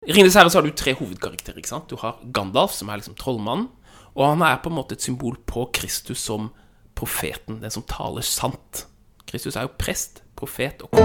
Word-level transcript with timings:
I 0.00 0.14
'Ringenes 0.14 0.32
herre' 0.32 0.48
har 0.54 0.62
du 0.64 0.70
tre 0.72 0.94
hovedkarakterer. 0.96 1.58
ikke 1.58 1.68
sant? 1.68 1.90
Du 1.90 1.96
har 2.00 2.16
Gandalf, 2.32 2.72
som 2.72 2.88
er 2.88 2.96
liksom 2.96 3.14
trollmannen. 3.20 3.68
Og 4.16 4.28
han 4.30 4.40
er 4.40 4.56
på 4.56 4.70
en 4.70 4.76
måte 4.78 4.96
et 4.96 5.02
symbol 5.02 5.36
på 5.44 5.66
Kristus 5.76 6.18
som 6.24 6.46
profeten, 6.96 7.60
den 7.60 7.70
som 7.70 7.82
taler 7.84 8.24
sant. 8.24 8.86
Kristus 9.28 9.56
er 9.56 9.68
jo 9.68 9.76
prest, 9.76 10.22
profet 10.40 10.80
og 10.80 10.88
konge. 10.96 11.04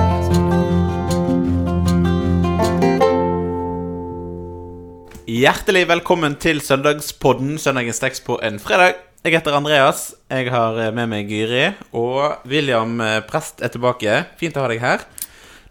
Hjertelig 5.27 5.87
velkommen 5.91 6.39
til 6.39 6.61
søndagspodden 6.63 7.59
Søndagens 7.59 7.99
tekst 7.99 8.23
på 8.23 8.39
en 8.39 8.59
fredag. 8.63 8.95
Jeg 9.25 9.35
heter 9.35 9.59
Andreas. 9.59 10.15
Jeg 10.31 10.47
har 10.55 10.79
eh, 10.79 10.93
med 10.95 11.11
meg 11.11 11.27
Gyri. 11.27 11.73
Og 11.91 12.47
William 12.47 13.01
eh, 13.01 13.19
Prest 13.27 13.59
er 13.59 13.75
tilbake. 13.75 14.23
Fint 14.39 14.55
å 14.55 14.63
ha 14.63 14.71
deg 14.71 14.79
her. 14.79 15.03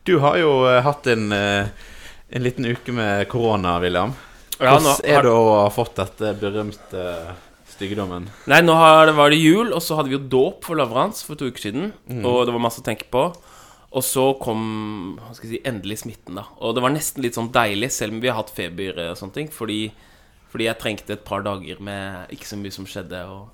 Du 0.05 0.19
har 0.21 0.37
jo 0.37 0.67
eh, 0.69 0.83
hatt 0.85 1.07
en, 1.09 1.33
eh, 1.33 1.73
en 2.35 2.43
liten 2.45 2.67
uke 2.67 2.93
med 2.95 3.29
korona, 3.31 3.77
William. 3.83 4.13
Ja, 4.59 4.77
Hvordan 4.77 5.01
er 5.05 5.15
har- 5.19 5.23
det 5.27 5.31
å 5.35 5.63
ha 5.63 5.69
fått 5.75 5.95
dette 5.99 6.35
berømte 6.41 7.05
styggedommen? 7.75 8.29
Nei, 8.51 8.61
nå 8.63 8.75
var 9.15 9.31
det 9.31 9.39
jul, 9.41 9.73
og 9.75 9.83
så 9.83 9.97
hadde 9.99 10.11
vi 10.13 10.17
jo 10.19 10.29
dåp 10.29 10.65
for 10.65 10.77
hans 10.95 11.23
for 11.27 11.35
to 11.37 11.47
uker 11.51 11.59
siden. 11.71 11.93
Og 12.25 12.47
det 12.47 12.53
var 12.55 12.61
masse 12.63 12.81
å 12.81 12.85
tenke 12.87 13.09
på. 13.11 13.35
Og 13.95 14.03
så 14.03 14.33
kom 14.41 15.17
hva 15.23 15.35
skal 15.37 15.51
jeg 15.51 15.61
si, 15.63 15.69
endelig 15.71 15.99
smitten, 16.03 16.35
da. 16.35 16.45
Og 16.61 16.75
det 16.75 16.83
var 16.83 16.91
nesten 16.91 17.23
litt 17.23 17.35
sånn 17.35 17.53
deilig, 17.53 17.93
selv 17.95 18.13
om 18.13 18.21
vi 18.21 18.29
har 18.29 18.37
hatt 18.43 18.51
feber 18.51 18.99
og 19.11 19.17
sånne 19.17 19.33
ting. 19.33 19.49
Fordi, 19.49 19.93
fordi 20.51 20.65
jeg 20.67 20.79
trengte 20.79 21.11
et 21.15 21.25
par 21.25 21.43
dager 21.43 21.79
med 21.81 22.29
ikke 22.35 22.47
så 22.51 22.57
mye 22.59 22.73
som 22.73 22.85
skjedde. 22.87 23.21
Og, 23.31 23.49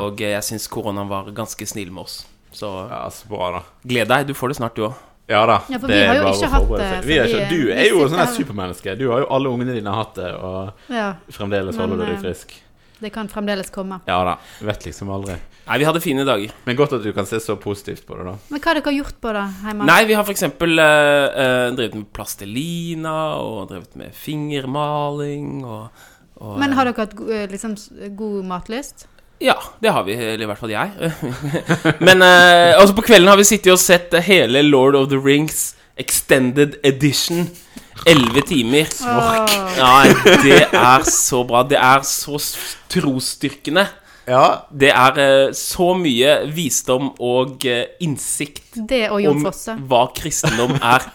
og 0.00 0.16
jeg 0.24 0.40
syns 0.42 0.68
koronaen 0.68 1.08
var 1.08 1.28
ganske 1.36 1.66
snill 1.68 1.90
med 1.92 2.04
oss. 2.04 2.24
Så 2.56 2.88
Ja, 2.88 3.02
så 3.10 3.28
bra, 3.28 3.50
da. 3.58 3.62
gled 3.86 4.08
deg, 4.08 4.26
du 4.26 4.32
får 4.32 4.48
det 4.48 4.56
snart, 4.56 4.74
du 4.76 4.86
òg. 4.88 4.94
Ja 5.26 5.40
da. 5.46 5.56
Ja, 5.72 5.78
for 5.82 5.90
vi 5.90 5.98
har 6.06 6.20
jo 6.20 6.28
ikke 6.30 6.50
hatt 6.52 6.68
det. 6.78 6.90
Vi 7.06 7.16
er 7.18 7.26
ikke, 7.26 7.48
du 7.50 7.72
er 7.74 7.88
jo 7.90 8.04
sånn 8.06 8.22
et 8.22 8.36
supermenneske. 8.36 8.94
Du 8.98 9.08
har 9.10 9.24
jo 9.24 9.26
alle 9.34 9.50
ungene 9.50 9.74
dine 9.74 9.94
hatt 9.96 10.14
det, 10.20 10.30
og 10.38 10.92
Ja, 10.92 11.08
fremdeles 11.34 11.78
holder 11.80 11.98
du 11.98 12.04
eh, 12.06 12.12
deg 12.14 12.22
frisk. 12.22 12.54
det 13.02 13.10
kan 13.12 13.28
fremdeles 13.28 13.68
komme. 13.74 13.98
Ja 14.06 14.20
da. 14.24 14.36
Vet 14.64 14.86
liksom 14.86 15.10
aldri. 15.12 15.34
Nei, 15.66 15.78
vi 15.82 15.86
hadde 15.88 16.00
fine 16.00 16.22
dager. 16.24 16.52
Men 16.64 16.76
godt 16.78 16.94
at 16.94 17.02
du 17.02 17.10
kan 17.12 17.26
se 17.26 17.40
så 17.42 17.56
positivt 17.58 18.06
på 18.06 18.14
det, 18.20 18.28
da. 18.28 18.36
Men 18.52 18.62
hva 18.62 18.70
har 18.70 18.78
dere 18.78 18.94
gjort 18.94 19.18
på 19.20 19.32
da, 19.34 19.42
hjemme? 19.66 19.88
Nei, 19.90 19.98
vi 20.06 20.14
har 20.14 20.22
f.eks. 20.22 20.46
Uh, 20.46 21.74
drevet 21.74 21.98
med 21.98 22.06
plastelina 22.14 23.16
og 23.42 23.66
drevet 23.72 23.98
med 23.98 24.14
fingermaling 24.14 25.64
og, 25.66 26.06
og 26.38 26.54
Men 26.62 26.76
har 26.78 26.86
dere 26.86 27.02
hatt 27.02 27.18
eh, 27.26 27.48
liksom 27.50 27.74
god 28.16 28.46
matlyst? 28.46 29.08
Ja, 29.40 29.54
det 29.82 29.92
har 29.92 30.04
vi, 30.06 30.14
eller 30.16 30.46
i 30.46 30.48
hvert 30.48 30.60
fall 30.62 30.72
jeg. 30.72 31.12
Men 32.06 32.22
uh, 32.24 32.80
også 32.80 32.96
på 32.96 33.04
kvelden 33.04 33.28
har 33.28 33.36
vi 33.36 33.44
sittet 33.44 33.74
og 33.74 33.80
sett 33.82 34.14
hele 34.24 34.62
Lord 34.64 34.96
of 34.96 35.10
the 35.12 35.18
Rings 35.20 35.74
Extended 36.00 36.78
Edition. 36.84 37.46
Elleve 38.06 38.42
timer. 38.46 38.88
Åh. 39.02 39.54
Nei, 39.76 40.08
det 40.44 40.58
er 40.72 41.04
så 41.10 41.42
bra. 41.48 41.62
Det 41.68 41.78
er 41.80 42.04
så 42.06 42.38
trosstyrkende. 42.92 43.86
Ja, 44.26 44.66
Det 44.74 44.90
er 44.90 45.18
eh, 45.22 45.52
så 45.54 45.92
mye 45.94 46.32
visdom 46.50 47.12
og 47.22 47.62
eh, 47.70 47.84
innsikt 48.02 48.74
Det 48.88 49.04
og 49.14 49.20
Jon 49.22 49.36
om 49.38 49.44
Fosse. 49.46 49.76
hva 49.86 50.00
kristendom 50.16 50.74
er 50.80 51.06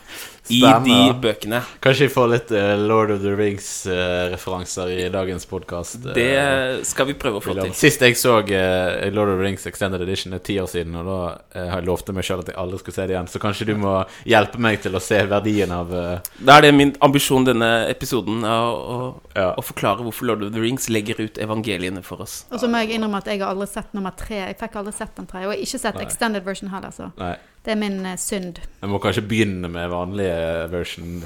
i 0.51 0.61
de 0.85 0.97
bøkene. 1.23 1.61
Kanskje 1.83 2.07
vi 2.07 2.13
får 2.13 2.29
litt 2.33 2.51
eh, 2.55 2.73
Lord 2.79 3.11
of 3.15 3.21
the 3.23 3.31
Rings-referanser 3.37 4.91
i 4.93 5.09
dagens 5.13 5.45
podkast. 5.49 5.99
Det 6.15 6.85
skal 6.87 7.07
vi 7.09 7.15
prøve 7.19 7.39
å 7.39 7.43
få 7.43 7.55
til. 7.57 7.73
Sist 7.77 8.01
jeg 8.03 8.17
så 8.19 8.37
eh, 8.45 9.07
Lord 9.13 9.33
of 9.33 9.39
the 9.39 9.45
Rings 9.47 9.65
Extended 9.69 10.01
Edition, 10.05 10.33
er 10.37 10.43
ti 10.45 10.57
år 10.61 10.69
siden, 10.71 10.95
og 10.99 11.07
da 11.07 11.19
har 11.71 11.81
jeg 11.81 11.87
lovte 11.89 12.15
meg 12.15 12.27
sjøl 12.27 12.43
at 12.43 12.51
jeg 12.51 12.57
aldri 12.61 12.81
skulle 12.81 12.97
se 12.97 13.07
det 13.09 13.15
igjen. 13.15 13.29
Så 13.31 13.41
kanskje 13.43 13.69
du 13.71 13.75
må 13.81 13.95
hjelpe 14.27 14.61
meg 14.61 14.81
til 14.83 14.95
å 14.97 15.03
se 15.03 15.21
verdien 15.31 15.71
av 15.75 15.93
eh, 15.95 16.31
Da 16.41 16.57
er 16.59 16.67
det 16.67 16.73
min 16.77 16.93
ambisjon 17.03 17.47
denne 17.47 17.71
episoden 17.91 18.43
å, 18.47 18.57
å, 18.95 18.99
Ja. 19.35 19.51
å 19.57 19.63
forklare 19.63 20.03
hvorfor 20.03 20.27
Lord 20.27 20.43
of 20.47 20.53
the 20.55 20.61
Rings 20.63 20.89
legger 20.91 21.21
ut 21.23 21.37
evangeliene 21.41 22.03
for 22.05 22.23
oss. 22.25 22.41
Og 22.51 22.59
så 22.61 22.67
må 22.71 22.81
jeg 22.83 22.97
innrømme 22.97 23.21
at 23.21 23.29
jeg 23.31 23.39
har 23.41 23.53
aldri 23.53 23.69
sett 23.71 23.93
nummer 23.97 24.13
tre. 24.17 24.41
Jeg 24.49 24.57
fikk 24.59 24.75
aldri 24.81 24.93
sett 24.95 25.15
den 25.17 25.29
tre. 25.29 25.45
Og 25.45 25.53
jeg 25.53 25.61
har 25.61 25.65
ikke 25.67 25.81
sett 25.85 25.99
Nei. 25.99 26.05
extended 26.07 26.45
version 26.47 26.71
heller, 26.73 26.91
så 26.95 27.11
Nei. 27.19 27.35
Det 27.65 27.71
er 27.75 27.77
min 27.77 27.99
eh, 28.05 28.17
synd. 28.17 28.57
Jeg 28.81 28.89
må 28.89 28.97
kanskje 29.01 29.21
begynne 29.29 29.69
med 29.69 29.89
vanlige 29.91 30.37
version 30.71 31.19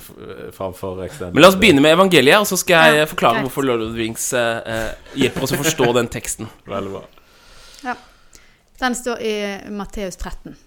framfor 0.55 1.03
Extended. 1.05 1.33
Men 1.33 1.45
la 1.45 1.51
oss 1.51 1.59
begynne 1.59 1.83
med 1.83 1.95
evangeliet, 1.95 2.41
og 2.41 2.47
så 2.49 2.57
skal 2.59 2.89
jeg 2.89 2.97
Ja, 2.97 3.05
forklare 3.07 3.37
greit. 3.39 3.47
hvorfor 3.47 3.63
Lord 3.63 3.81
of 3.85 3.93
the 3.93 4.01
Wings 4.01 4.33
eh, 4.33 4.57
eh, 4.65 4.91
hjelper 5.15 5.43
oss 5.47 5.55
å 5.55 5.61
forstå 5.61 5.93
den 5.95 6.07
teksten. 6.11 6.49
Veldig 6.67 6.91
bra. 6.91 7.95
Den 8.79 8.95
står 8.95 9.21
i 9.23 9.35
Matteus 9.71 10.17
13. 10.19 10.57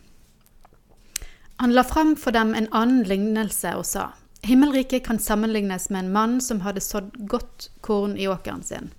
Han 1.61 1.75
la 1.75 1.83
fram 1.85 2.15
for 2.17 2.33
dem 2.33 2.55
en 2.55 2.69
annen 2.73 3.03
lignelse 3.05 3.75
og 3.77 3.85
sa:" 3.85 4.13
Himmelriket 4.47 5.03
kan 5.05 5.19
sammenlignes 5.19 5.91
med 5.91 6.05
en 6.05 6.13
mann 6.13 6.41
som 6.41 6.61
hadde 6.61 6.81
sådd 6.81 7.11
godt 7.29 7.71
korn 7.83 8.17
i 8.17 8.29
åkeren 8.31 8.63
sin. 8.63 8.93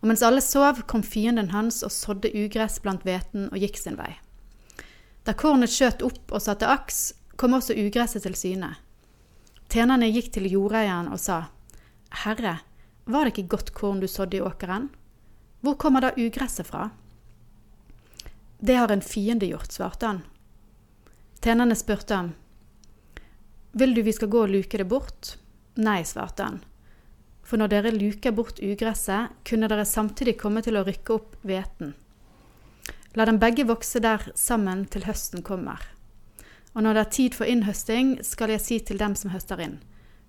Og 0.00 0.08
mens 0.08 0.22
alle 0.22 0.40
sov, 0.40 0.84
kom 0.86 1.02
fienden 1.02 1.50
hans 1.50 1.82
og 1.82 1.90
sådde 1.90 2.30
ugress 2.30 2.78
blant 2.80 3.02
hveten 3.02 3.48
og 3.50 3.58
gikk 3.58 3.76
sin 3.80 3.98
vei. 3.98 4.14
Da 5.26 5.34
kornet 5.34 5.72
skjøt 5.72 6.04
opp 6.06 6.30
og 6.30 6.42
satte 6.42 6.68
aks, 6.70 7.10
kom 7.34 7.56
også 7.56 7.74
ugresset 7.74 8.22
til 8.22 8.36
syne. 8.38 8.76
Tjenerne 9.66 10.06
gikk 10.14 10.30
til 10.36 10.46
jordeieren 10.46 11.08
og 11.10 11.18
sa:" 11.18 11.48
Herre, 12.22 12.60
var 13.04 13.24
det 13.24 13.34
ikke 13.34 13.50
godt 13.56 13.72
korn 13.74 14.00
du 14.00 14.06
sådde 14.06 14.38
i 14.38 14.40
åkeren? 14.40 14.88
Hvor 15.60 15.74
kommer 15.74 16.00
da 16.00 16.14
ugresset 16.14 16.66
fra? 16.66 16.90
Det 18.58 18.76
har 18.78 18.92
en 18.92 19.02
fiende 19.02 19.46
gjort, 19.50 19.72
svarte 19.72 20.06
han. 20.06 20.22
Tjenerne 21.42 21.74
spurte 21.74 22.14
ham. 22.14 22.32
Vil 23.72 23.94
du 23.94 24.02
vi 24.02 24.12
skal 24.12 24.28
gå 24.28 24.46
og 24.46 24.50
luke 24.54 24.78
det 24.78 24.88
bort? 24.88 25.36
Nei, 25.76 26.04
svarte 26.04 26.42
han. 26.42 26.62
For 27.42 27.58
når 27.58 27.68
dere 27.68 27.90
luker 27.94 28.32
bort 28.32 28.62
ugresset, 28.62 29.34
kunne 29.44 29.68
dere 29.68 29.84
samtidig 29.84 30.38
komme 30.38 30.62
til 30.62 30.78
å 30.78 30.86
rykke 30.86 31.12
opp 31.14 31.36
hveten. 31.42 31.94
La 33.16 33.24
dem 33.24 33.38
begge 33.40 33.64
vokse 33.64 34.00
der 34.04 34.20
sammen 34.36 34.84
til 34.92 35.06
høsten 35.08 35.40
kommer. 35.40 35.80
Og 36.76 36.84
når 36.84 36.98
det 36.98 37.02
er 37.02 37.12
tid 37.16 37.36
for 37.38 37.48
innhøsting, 37.48 38.18
skal 38.20 38.52
jeg 38.52 38.60
si 38.60 38.76
til 38.84 39.00
dem 39.00 39.14
som 39.16 39.32
høster 39.32 39.62
inn. 39.64 39.78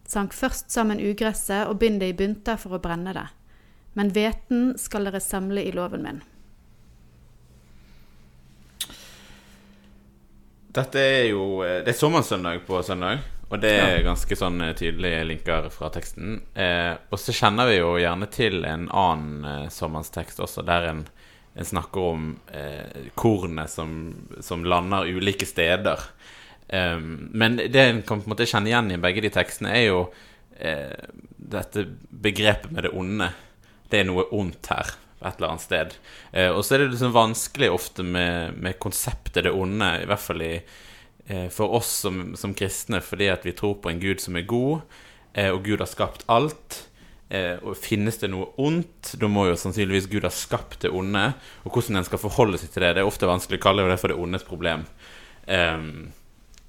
Sank 0.07 0.31
først 0.31 0.71
sammen 0.71 1.01
ugresset 1.03 1.67
og 1.67 1.81
bind 1.81 1.99
det 1.99 2.13
i 2.13 2.15
bunter 2.15 2.55
for 2.55 2.77
å 2.77 2.79
brenne 2.79 3.11
det. 3.11 3.25
Men 3.99 4.13
hveten 4.15 4.77
skal 4.79 5.09
dere 5.09 5.19
samle 5.19 5.65
i 5.67 5.73
låven 5.75 6.07
min. 6.07 6.23
Dette 10.77 11.01
er 11.01 11.25
jo 11.33 11.63
eh, 11.65 11.81
Det 11.83 11.91
er 11.91 11.97
sommersøndag 11.97 12.63
på 12.67 12.79
søndag, 12.85 13.25
og 13.49 13.59
det 13.63 13.73
er 13.81 14.05
ganske 14.05 14.35
sånn 14.37 14.61
eh, 14.63 14.75
tydelige 14.77 15.25
linker 15.27 15.67
fra 15.73 15.91
teksten. 15.91 16.39
Eh, 16.55 16.93
og 17.09 17.19
så 17.19 17.35
kjenner 17.35 17.67
vi 17.67 17.81
jo 17.81 17.95
gjerne 17.99 18.31
til 18.31 18.61
en 18.63 18.87
annen 18.87 19.47
eh, 19.47 19.69
sommerstekst 19.73 20.39
også, 20.45 20.63
der 20.67 20.91
en, 20.93 21.07
en 21.57 21.65
snakker 21.65 22.09
om 22.13 22.27
eh, 22.53 23.09
kornet 23.17 23.71
som, 23.73 24.13
som 24.45 24.65
lander 24.65 25.09
ulike 25.09 25.47
steder. 25.49 26.03
Um, 26.67 27.29
men 27.31 27.55
det 27.57 27.81
en 27.81 28.01
kan 28.03 28.19
på 28.21 28.27
en 28.27 28.33
måte 28.35 28.45
kjenne 28.45 28.69
igjen 28.69 28.91
i 28.91 28.99
begge 29.01 29.23
de 29.23 29.31
tekstene, 29.33 29.73
er 29.73 29.87
jo 29.87 30.01
eh, 30.59 31.09
dette 31.37 31.87
begrepet 32.09 32.71
med 32.75 32.85
det 32.85 32.93
onde. 32.93 33.31
Det 33.89 34.01
er 34.01 34.09
noe 34.09 34.27
ondt 34.35 34.69
her 34.73 34.95
et 35.25 35.37
eller 35.37 35.53
annet 35.53 35.65
sted. 35.65 35.95
Eh, 36.31 36.51
og 36.51 36.63
så 36.65 36.75
er 36.75 36.83
det 36.83 36.91
liksom 36.93 37.15
vanskelig 37.15 37.71
ofte 37.73 38.05
med, 38.05 38.57
med 38.57 38.79
konseptet 38.81 39.47
det 39.47 39.53
onde, 39.53 39.89
i 40.03 40.09
hvert 40.09 40.23
fall 40.23 40.43
i, 40.45 40.53
eh, 41.25 41.47
for 41.53 41.73
oss 41.79 41.89
som, 42.05 42.35
som 42.37 42.53
kristne, 42.57 43.01
fordi 43.01 43.31
at 43.33 43.47
vi 43.47 43.55
tror 43.57 43.79
på 43.81 43.91
en 43.91 44.01
Gud 44.03 44.21
som 44.23 44.37
er 44.37 44.47
god, 44.49 44.85
eh, 45.33 45.49
og 45.53 45.63
Gud 45.65 45.81
har 45.81 45.89
skapt 45.89 46.27
alt. 46.29 46.83
Eh, 47.29 47.57
og 47.59 47.75
finnes 47.75 48.15
det 48.21 48.29
noe 48.31 48.53
ondt, 48.63 49.15
da 49.19 49.27
må 49.27 49.49
jo 49.49 49.57
sannsynligvis 49.59 50.07
Gud 50.11 50.23
ha 50.23 50.31
skapt 50.31 50.85
det 50.85 50.91
onde. 50.95 51.25
Og 51.67 51.73
hvordan 51.75 51.99
en 51.99 52.07
skal 52.07 52.21
forholde 52.21 52.59
seg 52.61 52.71
til 52.71 52.85
det, 52.85 52.93
det 52.95 53.03
er 53.03 53.09
ofte 53.09 53.27
vanskelig 53.27 53.59
å 53.59 53.65
kalle 53.65 53.87
det 53.89 53.99
for 53.99 54.13
det 54.13 54.19
ondes 54.21 54.47
problem. 54.47 54.85
Eh, 55.47 55.81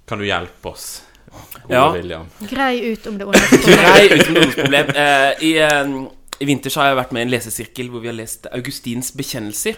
kan 0.08 0.18
du 0.18 0.26
hjelpe 0.26 0.72
oss, 0.72 0.88
Gode 1.28 1.74
Ja. 1.74 1.92
William? 1.92 2.26
Grei 2.48 2.92
ut 2.92 3.06
om 3.06 3.18
det 3.18 3.26
ondes 3.28 3.48
problem. 3.48 3.78
Grei 3.84 4.04
ut 4.08 4.28
om 4.28 4.34
det 4.34 4.42
ondes 4.42 4.56
problem. 4.56 4.92
Eh, 4.94 5.42
i, 5.44 5.52
eh, 5.58 6.06
I 6.40 6.46
vinter 6.46 6.70
så 6.70 6.80
har 6.80 6.92
jeg 6.92 6.98
vært 7.00 7.12
med 7.12 7.20
i 7.20 7.26
en 7.26 7.32
lesesirkel 7.32 7.90
hvor 7.90 8.00
vi 8.00 8.10
har 8.10 8.16
lest 8.16 8.46
Augustins 8.54 9.10
bekjennelser. 9.12 9.76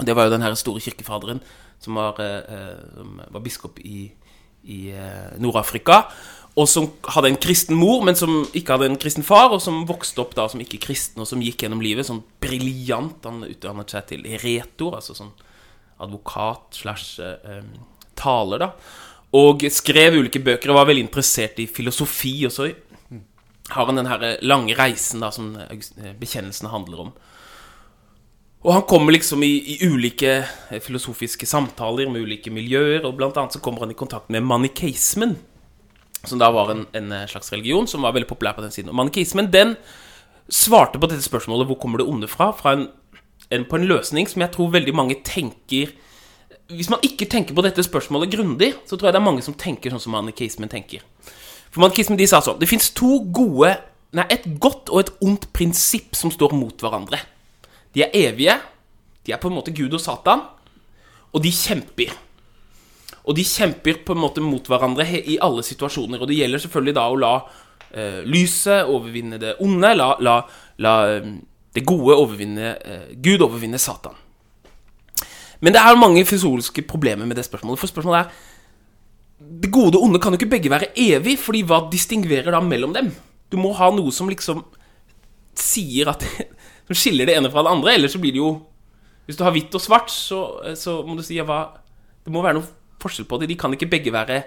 Det 0.00 0.16
var 0.16 0.26
jo 0.26 0.34
den 0.34 0.42
her 0.42 0.54
store 0.58 0.80
kirkefaderen 0.80 1.40
som 1.78 1.94
var, 1.94 2.18
eh, 2.18 2.40
eh, 2.48 2.78
som 2.96 3.20
var 3.30 3.44
biskop 3.44 3.78
i, 3.84 4.10
i 4.64 4.80
Nord-Afrika. 5.38 6.04
Og 6.54 6.68
som 6.70 6.86
hadde 7.16 7.32
en 7.32 7.40
kristen 7.42 7.74
mor, 7.74 8.04
men 8.06 8.14
som 8.14 8.44
ikke 8.54 8.76
hadde 8.76 8.92
en 8.92 9.00
kristen 9.00 9.26
far. 9.26 9.50
Og 9.54 9.62
som 9.62 9.82
vokste 9.88 10.22
opp 10.22 10.36
da 10.38 10.46
som 10.50 10.62
ikke 10.62 10.82
kristen, 10.84 11.24
og 11.24 11.28
som 11.30 11.42
gikk 11.42 11.64
gjennom 11.64 11.82
livet 11.82 12.06
sånn 12.06 12.22
briljant. 12.42 13.26
Han 13.26 13.42
utdannet 13.48 13.90
seg 13.90 14.06
til 14.12 14.28
retor, 14.44 15.00
altså 15.00 15.16
sånn 15.18 15.34
advokat 16.04 16.78
slash 16.78 17.18
eh, 17.22 17.58
eh, 17.58 18.06
taler, 18.18 18.62
da. 18.62 18.70
Og 19.34 19.66
skrev 19.74 20.20
ulike 20.20 20.42
bøker 20.42 20.70
og 20.70 20.78
var 20.78 20.90
veldig 20.90 21.08
interessert 21.08 21.58
i 21.62 21.66
filosofi. 21.70 22.36
Og 22.46 22.54
så 22.54 22.68
har 23.74 23.88
han 23.88 23.98
den 23.98 24.10
her 24.10 24.36
lange 24.46 24.76
reisen 24.78 25.24
da 25.24 25.32
som 25.34 25.56
August- 25.66 25.98
eh, 25.98 26.14
bekjennelsen 26.18 26.70
handler 26.70 27.08
om. 27.08 27.14
Og 28.64 28.72
han 28.72 28.86
kommer 28.88 29.12
liksom 29.12 29.42
i, 29.44 29.58
i 29.74 29.88
ulike 29.90 30.36
eh, 30.38 30.80
filosofiske 30.80 31.46
samtaler 31.46 32.08
med 32.08 32.24
ulike 32.24 32.52
miljøer, 32.54 33.02
og 33.04 33.18
blant 33.18 33.36
annet 33.36 33.58
så 33.58 33.60
kommer 33.64 33.84
han 33.84 33.92
i 33.92 33.98
kontakt 33.98 34.30
med 34.32 34.46
manikeismen. 34.46 35.34
Som 36.28 36.40
da 36.40 36.50
var 36.54 36.72
en, 36.72 36.86
en 36.96 37.12
slags 37.30 37.52
religion 37.52 37.86
som 37.90 38.04
var 38.04 38.14
veldig 38.16 38.28
populær 38.30 38.56
på 38.56 38.64
den 38.64 38.72
siden. 38.74 38.90
Og 38.92 38.98
manikismen, 38.98 39.50
den 39.52 39.76
svarte 40.48 41.00
på 41.00 41.08
dette 41.08 41.24
spørsmålet 41.24 41.68
hvor 41.68 41.78
kommer 41.80 42.00
det 42.00 42.08
onde 42.08 42.28
fra, 42.28 42.50
fra 42.56 42.74
en, 42.76 42.88
en, 43.50 43.64
på 43.68 43.78
en 43.78 43.86
løsning 43.88 44.28
som 44.28 44.44
jeg 44.44 44.52
tror 44.52 44.72
veldig 44.74 44.94
mange 44.94 45.16
tenker 45.24 45.94
Hvis 46.68 46.88
man 46.88 47.02
ikke 47.04 47.28
tenker 47.28 47.54
på 47.54 47.62
dette 47.64 47.82
spørsmålet 47.84 48.32
grundig, 48.32 48.72
så 48.88 48.96
tror 48.96 49.08
jeg 49.08 49.16
det 49.16 49.20
er 49.20 49.28
mange 49.28 49.42
som 49.44 49.56
tenker 49.56 49.92
sånn 49.92 50.00
som 50.00 50.14
manikismen 50.16 50.70
tenker. 50.72 51.02
For 51.70 51.82
manikismen 51.84 52.16
de 52.16 52.28
sa 52.28 52.40
sånn 52.44 52.60
Det 52.60 52.68
fins 52.70 52.92
to 52.96 53.18
gode 53.34 53.74
Nei, 54.14 54.28
et 54.30 54.44
godt 54.62 54.92
og 54.94 55.00
et 55.00 55.10
ondt 55.26 55.48
prinsipp 55.50 56.14
som 56.14 56.30
står 56.30 56.52
mot 56.54 56.78
hverandre. 56.78 57.18
De 57.96 58.04
er 58.04 58.12
evige. 58.14 58.54
De 59.26 59.32
er 59.34 59.40
på 59.42 59.50
en 59.50 59.56
måte 59.56 59.72
Gud 59.74 59.96
og 59.96 59.98
Satan. 59.98 60.44
Og 61.34 61.42
de 61.42 61.50
kjemper. 61.50 62.12
Og 63.24 63.36
de 63.38 63.44
kjemper 63.46 64.02
på 64.04 64.12
en 64.12 64.20
måte 64.20 64.42
mot 64.44 64.66
hverandre 64.68 65.06
i 65.16 65.38
alle 65.42 65.64
situasjoner. 65.64 66.20
Og 66.20 66.28
det 66.28 66.36
gjelder 66.38 66.60
selvfølgelig 66.60 66.96
da 66.98 67.04
å 67.08 67.20
la 67.20 67.32
eh, 67.40 68.20
lyset 68.28 68.90
overvinne 68.90 69.38
det 69.40 69.54
onde. 69.64 69.94
La, 69.96 70.10
la, 70.20 70.34
la 70.84 70.94
eh, 71.14 71.30
det 71.74 71.86
gode 71.88 72.18
overvinne 72.20 72.74
eh, 72.76 73.06
Gud 73.24 73.44
overvinne 73.46 73.80
Satan. 73.80 74.18
Men 75.64 75.72
det 75.72 75.80
er 75.80 75.96
mange 75.96 76.26
fysiologiske 76.28 76.84
problemer 76.90 77.24
med 77.24 77.40
det 77.40 77.46
spørsmålet. 77.46 77.80
For 77.80 77.92
spørsmålet 77.92 78.20
er 78.20 78.52
Det 79.62 79.72
gode 79.72 79.98
og 79.98 80.04
onde 80.04 80.20
kan 80.20 80.32
jo 80.32 80.38
ikke 80.38 80.50
begge 80.50 80.70
være 80.70 80.92
evig, 80.96 81.38
fordi 81.38 81.64
hva 81.66 81.88
distingverer 81.90 82.52
da 82.52 82.60
mellom 82.60 82.92
dem? 82.94 83.10
Du 83.50 83.56
må 83.56 83.72
ha 83.76 83.90
noe 83.90 84.12
som 84.12 84.28
liksom 84.28 84.62
sier 85.56 86.12
at 86.12 86.24
Som 86.86 86.96
skiller 87.00 87.24
det 87.24 87.38
ene 87.38 87.48
fra 87.48 87.62
det 87.64 87.70
andre, 87.72 87.94
ellers 87.94 88.12
så 88.12 88.20
blir 88.20 88.34
det 88.36 88.42
jo 88.42 88.52
Hvis 89.24 89.38
du 89.38 89.44
har 89.44 89.54
hvitt 89.56 89.74
og 89.74 89.80
svart, 89.80 90.10
så, 90.12 90.60
så 90.76 91.00
må 91.06 91.16
du 91.16 91.22
si 91.24 91.38
ja, 91.38 91.46
hva 91.48 91.80
Det 92.24 92.32
må 92.32 92.44
være 92.44 92.60
noe 92.60 92.83
forskjell 93.04 93.28
på 93.30 93.40
det. 93.40 93.50
De 93.52 93.58
kan 93.60 93.74
ikke 93.76 93.90
begge 93.92 94.12
være 94.14 94.42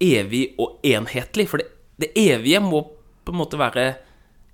evig 0.00 0.46
og 0.62 0.80
enhetlig, 0.86 1.48
for 1.50 1.60
det, 1.60 1.68
det 2.00 2.12
evige 2.18 2.62
må 2.64 2.84
på 3.24 3.34
en 3.34 3.40
måte 3.42 3.60
være 3.60 3.90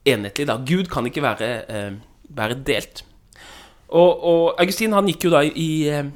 enhetlig, 0.07 0.49
da. 0.49 0.59
Gud 0.67 0.91
kan 0.91 1.07
ikke 1.07 1.25
være, 1.25 1.51
eh, 1.71 1.93
være 2.37 2.59
delt. 2.67 3.05
Og, 3.89 4.25
og 4.27 4.61
Augustin 4.61 4.95
han 4.97 5.07
gikk 5.11 5.29
jo 5.29 5.35
da 5.37 5.45
i, 5.47 5.71
eh, 5.91 6.09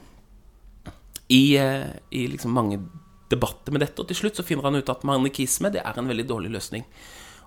i, 1.30 1.42
eh, 1.56 1.86
i 2.10 2.26
liksom 2.32 2.54
mange 2.54 2.80
debatter 3.30 3.72
med 3.72 3.84
dette, 3.84 4.02
og 4.02 4.10
til 4.10 4.18
slutt 4.18 4.40
så 4.40 4.46
finner 4.46 4.66
han 4.66 4.80
ut 4.80 4.90
at 4.90 5.06
manikisme 5.06 5.70
det 5.70 5.84
er 5.84 5.98
en 5.98 6.10
veldig 6.10 6.26
dårlig 6.26 6.50
løsning. 6.56 6.86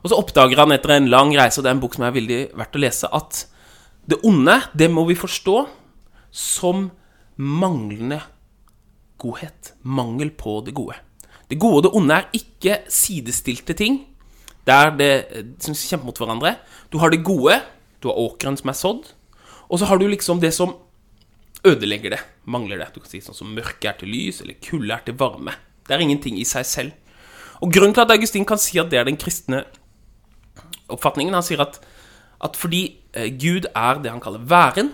Og 0.04 0.12
så 0.12 0.20
oppdager 0.20 0.60
han 0.60 0.72
etter 0.75 0.96
en 0.96 1.10
lang 1.12 1.31
reise, 1.36 1.60
og 1.60 1.66
det 1.66 1.72
er 1.72 1.78
en 1.78 1.84
bok 1.84 1.98
som 1.98 2.08
er 2.08 2.16
veldig 2.16 2.40
verdt 2.60 2.78
å 2.80 2.84
lese, 2.84 3.10
at 3.12 3.46
det 4.08 4.20
onde, 4.28 4.58
det 4.75 4.90
må 4.92 5.06
vi 5.08 5.16
forstå 5.16 5.58
som 6.34 6.90
manglende 7.40 8.20
godhet. 9.24 9.74
Mangel 9.84 10.31
på 10.36 10.60
det 10.68 10.75
gode. 10.78 11.00
Det 11.50 11.60
gode 11.62 11.81
og 11.81 11.86
det 11.88 11.94
onde 11.98 12.20
er 12.20 12.30
ikke 12.36 12.80
sidestilte 12.92 13.75
ting. 13.78 14.02
Det 14.64 14.74
er 14.74 14.96
det 15.00 15.12
eh, 15.31 15.46
som 15.64 15.75
kjemper 15.75 16.10
mot 16.10 16.22
hverandre. 16.22 16.56
Du 16.92 17.00
har 17.02 17.12
det 17.12 17.24
gode, 17.25 17.60
du 18.04 18.10
har 18.12 18.20
åkeren 18.20 18.58
som 18.60 18.72
er 18.72 18.80
sådd, 18.80 19.12
og 19.70 19.80
så 19.80 19.90
har 19.90 20.00
du 20.00 20.08
liksom 20.08 20.42
det 20.44 20.54
som 20.56 20.75
ødelegger 21.68 22.16
det, 22.16 22.20
mangler 22.46 22.80
det. 22.80 22.92
Du 22.94 23.00
kan 23.02 23.12
si 23.12 23.22
sånn 23.24 23.38
som 23.38 23.54
mørke 23.56 23.90
er 23.90 23.98
til 24.00 24.12
lys, 24.12 24.42
eller 24.44 24.60
kulde 24.64 24.96
er 24.96 25.06
til 25.08 25.18
varme. 25.20 25.56
Det 25.88 25.96
er 25.96 26.04
ingenting 26.04 26.40
i 26.40 26.48
seg 26.48 26.68
selv. 26.68 26.92
Og 27.64 27.72
grunnen 27.72 27.96
til 27.96 28.04
at 28.04 28.12
Augustin 28.12 28.48
kan 28.48 28.60
si 28.60 28.80
at 28.80 28.92
det 28.92 29.00
er 29.00 29.08
den 29.08 29.20
kristne 29.20 29.64
oppfatningen, 30.92 31.36
han 31.36 31.46
sier 31.46 31.64
at, 31.64 31.80
at 32.44 32.60
fordi 32.60 32.84
eh, 33.16 33.31
Gud 33.40 33.70
er 33.72 34.02
det 34.04 34.12
han 34.12 34.24
kaller 34.24 34.44
væren, 34.48 34.92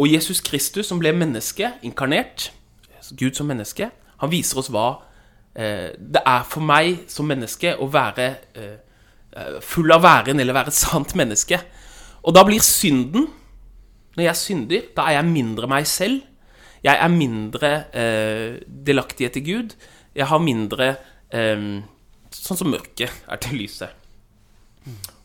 og 0.00 0.08
Jesus 0.08 0.40
Kristus 0.40 0.88
som 0.88 1.00
ble 1.02 1.12
menneske, 1.12 1.74
inkarnert, 1.86 2.50
Gud 3.16 3.36
som 3.36 3.48
menneske, 3.50 3.90
han 4.20 4.32
viser 4.32 4.60
oss 4.60 4.70
hva 4.72 4.88
eh, 5.54 5.90
det 5.96 6.22
er 6.26 6.46
for 6.48 6.64
meg 6.64 7.06
som 7.10 7.28
menneske 7.28 7.74
å 7.80 7.88
være 7.90 8.26
eh, 8.54 8.74
eh, 9.36 9.58
full 9.64 9.92
av 9.94 10.04
væren, 10.04 10.40
eller 10.40 10.56
være 10.56 10.74
sant 10.74 11.14
menneske. 11.18 11.60
Og 12.22 12.36
da 12.36 12.44
blir 12.44 12.60
synden 12.60 13.30
Når 14.18 14.24
jeg 14.24 14.36
synder, 14.36 14.86
da 14.96 15.04
er 15.06 15.14
jeg 15.14 15.30
mindre 15.30 15.68
meg 15.70 15.86
selv. 15.86 16.24
Jeg 16.82 16.98
er 16.98 17.12
mindre 17.14 17.68
eh, 17.94 18.56
delaktig 18.66 19.28
etter 19.28 19.40
Gud. 19.46 19.76
Jeg 20.18 20.26
har 20.26 20.42
mindre 20.42 20.88
eh, 21.30 21.62
Sånn 22.34 22.58
som 22.58 22.72
mørket 22.74 23.22
er 23.30 23.40
til 23.42 23.56
lyset. 23.62 23.94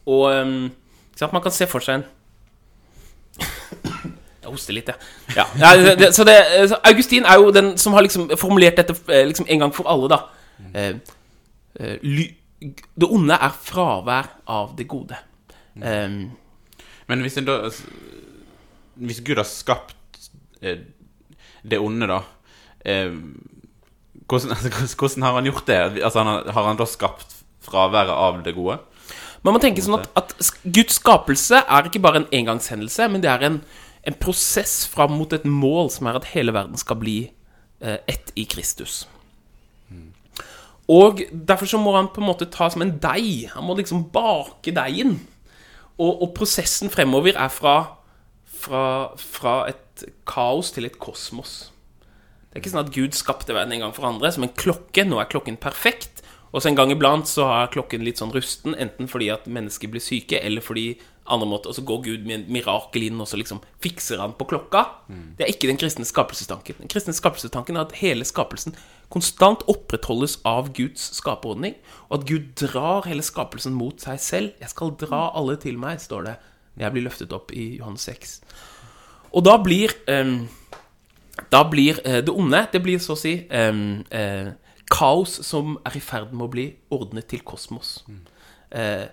Og 0.05 0.29
man 0.29 1.41
kan 1.41 1.53
se 1.53 1.65
for 1.69 1.81
seg 1.81 1.99
en 1.99 2.05
Jeg 4.45 4.53
hoster 4.53 4.77
litt, 4.77 4.91
jeg. 4.91 5.11
Ja. 5.35 5.45
Ja, 5.57 5.95
det, 5.97 6.11
så 6.15 6.23
det, 6.27 6.37
så 6.69 6.77
Augustin 6.85 7.25
er 7.25 7.39
jo 7.41 7.51
den 7.55 7.73
som 7.81 7.97
har 7.97 8.05
liksom 8.05 8.29
formulert 8.37 8.77
dette 8.77 8.93
eh, 9.09 9.25
liksom 9.25 9.49
en 9.49 9.65
gang 9.65 9.73
for 9.73 9.89
alle, 9.89 10.09
da. 10.11 10.19
Eh, 10.71 10.91
eh, 11.79 11.95
ly, 12.05 12.27
det 12.61 13.09
onde 13.09 13.37
er 13.41 13.57
fravær 13.65 14.29
av 14.47 14.75
det 14.77 14.87
gode. 14.91 15.17
Um, 15.75 16.31
Men 17.09 17.19
hvis 17.25 17.35
en 17.35 17.43
da 17.49 17.57
Hvis 18.95 19.19
Gud 19.27 19.35
har 19.35 19.43
skapt 19.49 20.29
eh, 20.61 20.85
det 21.67 21.81
onde, 21.83 22.07
da 22.07 22.21
eh, 22.85 23.11
hvordan, 24.29 24.55
hvordan 24.99 25.25
har 25.27 25.33
han 25.33 25.49
gjort 25.49 25.67
det? 25.67 25.79
Altså, 26.03 26.23
har, 26.23 26.51
har 26.51 26.67
han 26.69 26.79
da 26.79 26.85
skapt 26.89 27.41
fraværet 27.65 28.13
av 28.13 28.43
det 28.45 28.55
gode? 28.55 28.77
Man 29.45 29.53
må 29.53 29.61
tenke 29.61 29.83
sånn 29.85 29.99
at, 29.99 30.07
at 30.17 30.33
Guds 30.63 30.97
skapelse 30.97 31.59
er 31.61 31.89
ikke 31.89 32.01
bare 32.01 32.23
en 32.23 32.31
engangshendelse, 32.33 33.09
men 33.13 33.21
det 33.21 33.29
er 33.29 33.45
en, 33.45 33.59
en 34.05 34.17
prosess 34.21 34.83
fram 34.87 35.15
mot 35.17 35.33
et 35.33 35.45
mål 35.49 35.89
som 35.93 36.07
er 36.09 36.19
at 36.19 36.31
hele 36.35 36.53
verden 36.53 36.77
skal 36.77 36.99
bli 37.01 37.17
eh, 37.81 37.99
ett 38.07 38.31
i 38.37 38.45
Kristus. 38.49 39.03
Og 40.91 41.23
derfor 41.31 41.65
så 41.65 41.79
må 41.81 41.95
han 41.95 42.11
på 42.13 42.21
en 42.21 42.29
måte 42.29 42.47
ta 42.51 42.67
som 42.69 42.83
en 42.85 42.93
deig. 43.01 43.49
Han 43.55 43.65
må 43.65 43.77
liksom 43.77 44.05
bake 44.13 44.73
deigen. 44.75 45.17
Og, 45.97 46.21
og 46.21 46.33
prosessen 46.37 46.91
fremover 46.93 47.33
er 47.33 47.49
fra, 47.49 47.75
fra, 48.45 48.83
fra 49.17 49.55
et 49.71 50.05
kaos 50.27 50.69
til 50.75 50.85
et 50.85 50.99
kosmos. 51.01 51.71
Det 52.45 52.59
er 52.59 52.63
ikke 52.63 52.73
sånn 52.75 52.85
at 52.85 52.93
Gud 52.95 53.17
skapte 53.17 53.55
verden 53.55 53.73
en 53.75 53.87
gang 53.87 53.95
for 53.95 54.07
andre 54.07 54.29
som 54.31 54.45
en 54.45 54.53
klokke. 54.53 55.07
Nå 55.07 55.17
er 55.19 55.31
klokken 55.31 55.57
perfekt. 55.57 56.21
Og 56.53 56.61
så 56.61 56.69
en 56.69 56.77
gang 56.77 56.93
iblant 56.93 57.27
så 57.27 57.49
har 57.49 57.73
klokken 57.73 58.05
litt 58.05 58.21
sånn 58.21 58.31
rusten, 58.31 58.77
enten 58.79 59.09
fordi 59.11 59.27
at 59.33 59.49
mennesker 59.49 59.89
blir 59.91 60.03
syke, 60.03 60.39
eller 60.39 60.63
fordi 60.63 60.93
andre 61.25 61.47
måter, 61.49 61.71
og 61.71 61.75
så 61.77 61.83
går 61.85 62.01
Gud 62.05 62.25
med 62.27 62.35
en 62.35 62.45
mirakel 62.53 63.07
inn, 63.07 63.21
og 63.21 63.27
så 63.29 63.39
liksom 63.39 63.61
fikser 63.81 64.21
han 64.21 64.35
på 64.37 64.47
klokka. 64.49 64.83
Det 65.37 65.45
er 65.45 65.53
ikke 65.53 65.69
den 65.71 65.79
kristne 65.81 66.05
skapelsestanken. 66.05 66.77
Den 66.83 66.91
kristne 66.91 67.15
skapelsestanken 67.17 67.77
er 67.77 67.87
at 67.87 67.95
hele 67.97 68.25
skapelsen 68.27 68.75
konstant 69.13 69.63
opprettholdes 69.71 70.39
av 70.45 70.69
Guds 70.77 71.07
skaperordning, 71.17 71.77
og 72.09 72.19
at 72.19 72.27
Gud 72.29 72.51
drar 72.61 73.09
hele 73.09 73.25
skapelsen 73.25 73.73
mot 73.73 74.01
seg 74.01 74.19
selv. 74.19 74.51
'Jeg 74.59 74.69
skal 74.69 74.93
dra 74.99 75.31
alle 75.35 75.57
til 75.57 75.77
meg', 75.77 76.01
står 76.01 76.21
det 76.29 76.35
når 76.75 76.85
jeg 76.85 76.91
blir 76.91 77.07
løftet 77.07 77.33
opp 77.33 77.51
i 77.53 77.77
Johannes 77.77 78.01
6. 78.01 78.41
Og 79.33 79.45
da 79.45 79.57
blir 79.57 79.91
um, 80.07 80.47
da 81.51 81.63
blir 81.63 81.99
eh, 82.05 82.21
det 82.23 82.31
onde 82.31 82.67
Det 82.71 82.81
blir 82.83 82.99
så 82.99 83.15
å 83.15 83.19
si 83.19 83.47
um, 83.51 84.05
uh, 84.13 84.53
kaos 84.91 85.39
som 85.45 85.77
er 85.85 85.97
i 85.97 86.03
ferd 86.03 86.33
med 86.33 86.45
å 86.45 86.51
bli 86.51 86.65
ordnet 86.93 87.27
til 87.31 87.41
kosmos. 87.41 88.03
Eh, 88.71 89.07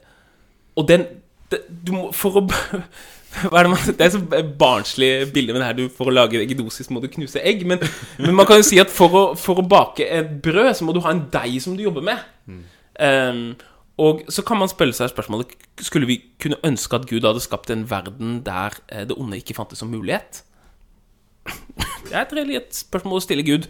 og 0.77 0.89
den 0.89 1.07
det, 1.53 1.63
du 1.69 1.95
må, 1.95 2.05
For 2.17 2.41
å 2.41 2.45
det, 2.51 3.71
man, 3.71 3.81
det 3.87 4.07
er 4.07 4.13
så 4.13 4.21
barnslig 4.59 5.11
bilde 5.33 5.55
med 5.55 5.63
det 5.63 5.69
her 5.71 5.79
du, 5.79 5.85
For 5.93 6.11
å 6.11 6.15
lage 6.15 6.41
eggedosis 6.43 6.91
må 6.93 7.03
du 7.03 7.11
knuse 7.13 7.43
egg. 7.43 7.65
Men, 7.69 7.83
men 8.21 8.37
man 8.37 8.49
kan 8.49 8.61
jo 8.61 8.69
si 8.69 8.81
at 8.83 8.93
for 8.93 9.19
å, 9.19 9.25
for 9.39 9.63
å 9.63 9.67
bake 9.67 10.07
et 10.07 10.39
brød, 10.45 10.73
så 10.79 10.89
må 10.89 10.97
du 10.97 11.03
ha 11.05 11.15
en 11.15 11.27
deig 11.33 11.59
som 11.65 11.77
du 11.79 11.85
jobber 11.85 12.05
med. 12.13 12.25
Em, 13.03 13.45
og 14.03 14.25
så 14.33 14.45
kan 14.45 14.59
man 14.61 14.69
spørre 14.69 14.93
seg 14.97 15.09
spørsmålet 15.13 15.55
Skulle 15.81 16.09
vi 16.09 16.19
kunne 16.41 16.59
ønske 16.67 16.97
at 16.97 17.07
Gud 17.09 17.25
hadde 17.25 17.41
skapt 17.45 17.71
en 17.73 17.87
verden 17.89 18.41
der 18.45 18.77
eh, 18.89 19.07
det 19.09 19.17
onde 19.17 19.39
ikke 19.41 19.57
fantes 19.57 19.81
som 19.81 19.93
mulighet? 19.93 20.43
Det 22.03 22.13
er 22.13 22.25
et 22.27 22.35
reelt 22.37 22.75
spørsmål 22.77 23.21
å 23.21 23.25
stille 23.25 23.45
Gud. 23.47 23.69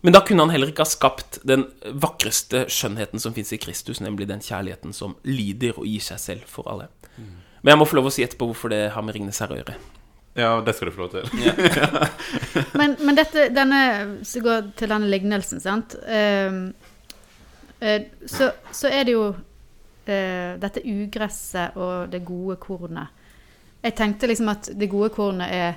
Men 0.00 0.14
da 0.14 0.20
kunne 0.22 0.44
han 0.46 0.52
heller 0.54 0.70
ikke 0.70 0.84
ha 0.84 0.90
skapt 0.90 1.40
den 1.48 1.64
vakreste 1.98 2.66
skjønnheten 2.70 3.22
som 3.22 3.34
fins 3.34 3.50
i 3.54 3.58
Kristus, 3.58 3.98
nemlig 4.04 4.28
den 4.30 4.42
kjærligheten 4.44 4.94
som 4.94 5.16
lider 5.26 5.74
og 5.74 5.88
gir 5.90 6.04
seg 6.04 6.20
selv 6.22 6.50
for 6.50 6.70
alle. 6.70 6.86
Men 7.62 7.72
jeg 7.72 7.80
må 7.80 7.86
få 7.88 7.98
lov 7.98 8.10
å 8.10 8.12
si 8.14 8.22
etterpå 8.22 8.46
hvorfor 8.50 8.70
det 8.70 8.84
har 8.94 9.02
med 9.02 9.16
Ringnes 9.16 9.40
herre 9.42 9.56
å 9.56 9.58
gjøre. 9.58 9.74
Ja, 10.38 10.52
det 10.62 10.76
skal 10.76 10.88
du 10.88 10.94
få 10.94 11.06
lov 11.06 11.16
til. 11.16 11.24
Men, 12.78 12.94
men 13.02 13.16
dette, 13.18 13.48
denne, 13.50 13.80
så 14.22 14.38
går 14.44 14.68
til 14.78 14.90
denne 14.92 15.08
lignelsen, 15.10 15.58
sant? 15.58 15.96
Ehm, 16.06 16.68
eh, 17.80 18.04
så, 18.22 18.52
så 18.70 18.90
er 18.92 19.08
det 19.08 19.16
jo 19.16 19.24
eh, 20.06 20.54
dette 20.62 20.84
ugresset 20.86 21.74
og 21.80 22.12
det 22.12 22.20
gode 22.28 22.54
kornet. 22.62 23.10
Jeg 23.82 23.96
tenkte 23.98 24.30
liksom 24.30 24.52
at 24.52 24.70
det 24.78 24.90
gode 24.92 25.10
kornet 25.16 25.50
er 25.50 25.74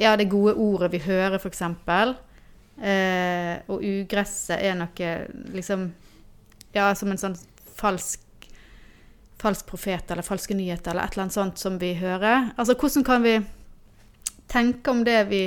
ja, 0.00 0.12
det 0.16 0.28
gode 0.28 0.58
ordet 0.60 0.90
vi 0.92 1.00
hører, 1.06 1.38
f.eks. 1.40 1.64
Eh, 2.80 3.56
og 3.68 3.82
ugresset 3.84 4.62
er 4.62 4.76
noe 4.78 5.08
liksom 5.52 5.90
Ja, 6.72 6.92
som 6.94 7.10
en 7.10 7.18
sånn 7.18 7.34
falsk 7.76 8.22
falsk 9.40 9.66
profet 9.66 10.10
eller 10.12 10.22
falske 10.22 10.54
nyheter 10.54 10.92
eller 10.92 11.08
et 11.08 11.14
eller 11.14 11.26
annet 11.26 11.34
sånt 11.34 11.58
som 11.58 11.78
vi 11.80 11.94
hører. 11.98 12.50
Altså, 12.60 12.76
hvordan 12.76 13.04
kan 13.04 13.24
vi 13.24 13.34
tenke 14.50 14.90
om 14.90 15.04
det 15.04 15.24
vi 15.30 15.42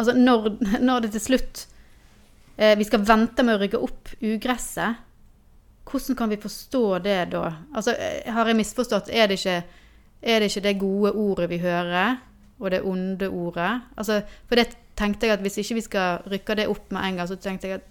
Altså, 0.00 0.14
når, 0.16 0.46
når 0.80 1.02
det 1.04 1.10
til 1.12 1.20
slutt 1.20 1.58
eh, 2.56 2.72
vi 2.80 2.84
skal 2.88 3.04
vente 3.06 3.44
med 3.44 3.54
å 3.54 3.60
rygge 3.60 3.78
opp 3.84 4.08
ugresset, 4.24 5.02
hvordan 5.86 6.16
kan 6.18 6.32
vi 6.32 6.38
forstå 6.40 6.86
det 7.04 7.18
da? 7.34 7.42
Altså, 7.76 7.92
eh, 7.92 8.30
har 8.32 8.48
jeg 8.48 8.58
misforstått? 8.58 9.12
Er 9.12 9.28
det 9.28 9.36
ikke, 9.38 9.58
er 10.22 10.40
det, 10.40 10.48
ikke 10.48 10.64
det 10.64 10.72
gode 10.80 11.12
ordet 11.12 11.50
vi 11.52 11.60
hører, 11.62 12.16
og 12.58 12.72
det 12.72 12.80
onde 12.88 13.28
ordet? 13.28 13.70
Altså, 14.00 14.22
for 14.48 14.58
det 14.58 14.66
tenkte 14.98 15.28
jeg 15.28 15.38
at 15.38 15.44
hvis 15.44 15.58
ikke 15.62 15.78
vi 15.78 15.84
skal 15.86 16.26
rykke 16.30 16.56
det 16.58 16.68
opp 16.70 16.90
med 16.94 17.06
en 17.06 17.20
gang, 17.20 17.28
så 17.30 17.38
tenkte 17.40 17.70
jeg 17.70 17.80
at 17.80 17.88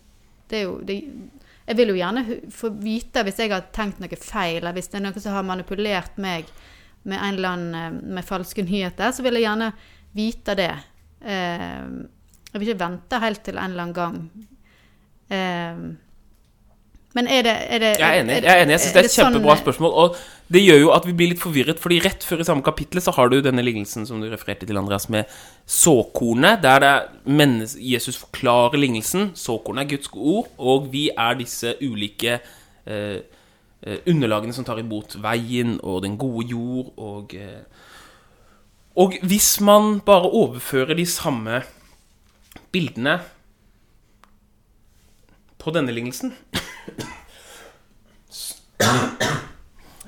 det 0.52 0.60
er 0.60 0.68
jo 0.68 0.76
det, 0.84 0.98
Jeg 1.68 1.78
vil 1.78 1.94
jo 1.94 1.96
gjerne 1.96 2.24
få 2.52 2.72
vite 2.82 3.24
hvis 3.24 3.40
jeg 3.40 3.52
har 3.54 3.68
tenkt 3.74 4.02
noe 4.02 4.18
feil, 4.20 4.60
eller 4.60 4.76
hvis 4.76 4.90
det 4.92 5.00
er 5.00 5.06
noen 5.06 5.24
som 5.24 5.38
har 5.38 5.46
manipulert 5.48 6.18
meg 6.20 6.50
med 7.04 7.18
en 7.18 7.36
eller 7.38 7.50
annen 7.50 7.76
eh, 7.78 8.14
med 8.18 8.26
falske 8.26 8.66
nyheter, 8.66 9.14
så 9.14 9.24
vil 9.24 9.38
jeg 9.38 9.48
gjerne 9.48 9.72
vite 10.18 10.56
det. 10.58 10.74
Eh, 11.22 11.86
jeg 12.52 12.60
vil 12.60 12.68
ikke 12.68 12.84
vente 12.84 13.22
helt 13.24 13.44
til 13.46 13.58
en 13.58 13.72
eller 13.72 13.88
annen 13.88 13.96
gang. 14.02 14.18
Men 17.14 17.28
er 17.28 17.44
det, 17.44 17.56
er 17.68 17.82
det 17.84 17.90
Jeg 18.00 18.08
er 18.08 18.22
enig. 18.22 18.36
Jeg 18.44 18.52
er 18.52 18.62
enig. 18.64 18.72
Jeg 18.72 18.80
synes 18.80 18.94
det 18.94 19.02
er 19.02 19.10
et 19.10 19.16
kjempebra 19.18 19.56
spørsmål. 19.60 19.92
Og 20.04 20.16
det 20.52 20.62
gjør 20.64 20.80
jo 20.80 20.92
at 20.96 21.06
vi 21.08 21.16
blir 21.16 21.32
litt 21.32 21.42
forvirret, 21.42 21.80
fordi 21.80 22.00
rett 22.04 22.24
før 22.28 22.44
i 22.44 22.48
samme 22.48 22.64
kapittel 22.64 23.02
så 23.04 23.14
har 23.16 23.32
du 23.32 23.38
denne 23.44 23.64
lignelsen 23.64 24.08
som 24.08 24.22
du 24.24 24.30
refererte 24.32 24.68
til, 24.68 24.80
Andreas, 24.80 25.10
med 25.12 25.28
såkornet, 25.68 26.64
der 26.64 26.80
det 26.84 26.92
er 26.92 27.76
Jesus 27.80 28.20
forklarer 28.20 28.80
lignelsen. 28.80 29.32
Såkornet 29.36 29.86
er 29.86 29.96
Guds 29.96 30.12
ord, 30.14 30.48
og 30.58 30.88
vi 30.92 31.10
er 31.12 31.36
disse 31.40 31.76
ulike 31.84 32.40
eh, 32.86 33.20
eh, 33.84 34.00
underlagene 34.08 34.56
som 34.56 34.68
tar 34.68 34.80
imot 34.80 35.16
veien 35.24 35.80
og 35.84 36.04
den 36.04 36.18
gode 36.20 36.48
jord 36.48 36.94
og 36.98 37.36
eh, 37.36 37.64
Og 38.96 39.14
hvis 39.24 39.62
man 39.64 40.02
bare 40.04 40.28
overfører 40.28 40.94
de 41.00 41.06
samme 41.06 41.62
bildene 42.72 43.22
på 45.58 45.72
denne 45.72 45.94
lignelsen 45.96 46.34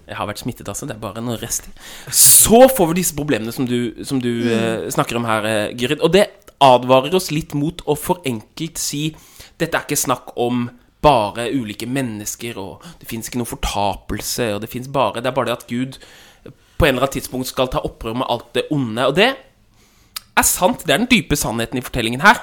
Jeg 0.03 0.19
har 0.19 0.27
vært 0.27 0.41
smittet, 0.43 0.67
altså. 0.67 0.85
Det 0.85 0.95
er 0.97 1.01
bare 1.01 1.23
noe 1.23 1.39
rest. 1.41 1.69
Så 2.13 2.65
får 2.75 2.91
vi 2.91 2.99
disse 2.99 3.15
problemene 3.17 3.53
som 3.55 3.65
du, 3.69 4.03
som 4.05 4.19
du 4.21 4.29
eh, 4.51 4.89
snakker 4.93 5.17
om 5.17 5.27
her, 5.27 5.47
eh, 5.47 5.75
Gyrid. 5.79 6.03
Og 6.03 6.11
det 6.13 6.27
advarer 6.63 7.15
oss 7.17 7.31
litt 7.33 7.55
mot 7.57 7.81
å 7.89 7.95
for 7.97 8.21
enkelt 8.27 8.81
si 8.81 9.07
dette 9.59 9.77
er 9.77 9.85
ikke 9.85 9.99
snakk 9.99 10.33
om 10.39 10.67
bare 11.03 11.49
ulike 11.51 11.87
mennesker, 11.89 12.57
og 12.59 12.83
det 12.99 13.09
fins 13.09 13.27
ikke 13.27 13.41
noe 13.41 13.49
fortapelse, 13.49 14.53
og 14.55 14.61
det 14.63 14.69
fins 14.71 14.87
bare 14.91 15.21
Det 15.21 15.29
er 15.29 15.35
bare 15.35 15.51
det 15.51 15.57
at 15.57 15.67
Gud 15.67 15.97
på 16.77 16.87
en 16.87 16.95
eller 16.95 17.05
annen 17.05 17.15
tidspunkt 17.15 17.47
skal 17.47 17.69
ta 17.71 17.83
opprør 17.83 18.15
med 18.21 18.29
alt 18.31 18.53
det 18.55 18.65
onde. 18.73 19.07
Og 19.07 19.15
det 19.15 19.29
er 19.33 20.47
sant. 20.47 20.83
Det 20.83 20.93
er 20.93 21.03
den 21.03 21.11
dype 21.11 21.37
sannheten 21.39 21.79
i 21.79 21.85
fortellingen 21.85 22.23
her. 22.23 22.39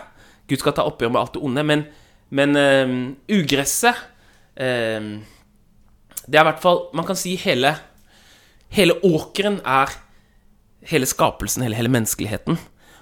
Gud 0.49 0.63
skal 0.63 0.75
ta 0.77 0.87
oppgjør 0.89 1.13
med 1.13 1.21
alt 1.21 1.37
det 1.37 1.43
onde, 1.45 1.65
men, 1.67 1.85
men 2.31 2.57
eh, 2.57 2.95
ugresset 3.37 3.99
Det 4.61 6.37
er 6.37 6.45
i 6.45 6.49
hvert 6.50 6.61
fall 6.62 6.83
Man 6.95 7.07
kan 7.09 7.17
si 7.19 7.33
hele 7.40 7.75
Hele 8.71 8.95
åkeren 9.02 9.57
er 9.67 9.90
hele 10.87 11.07
skapelsen, 11.11 11.64
hele, 11.67 11.75
hele 11.75 11.90
menneskeligheten. 11.90 12.55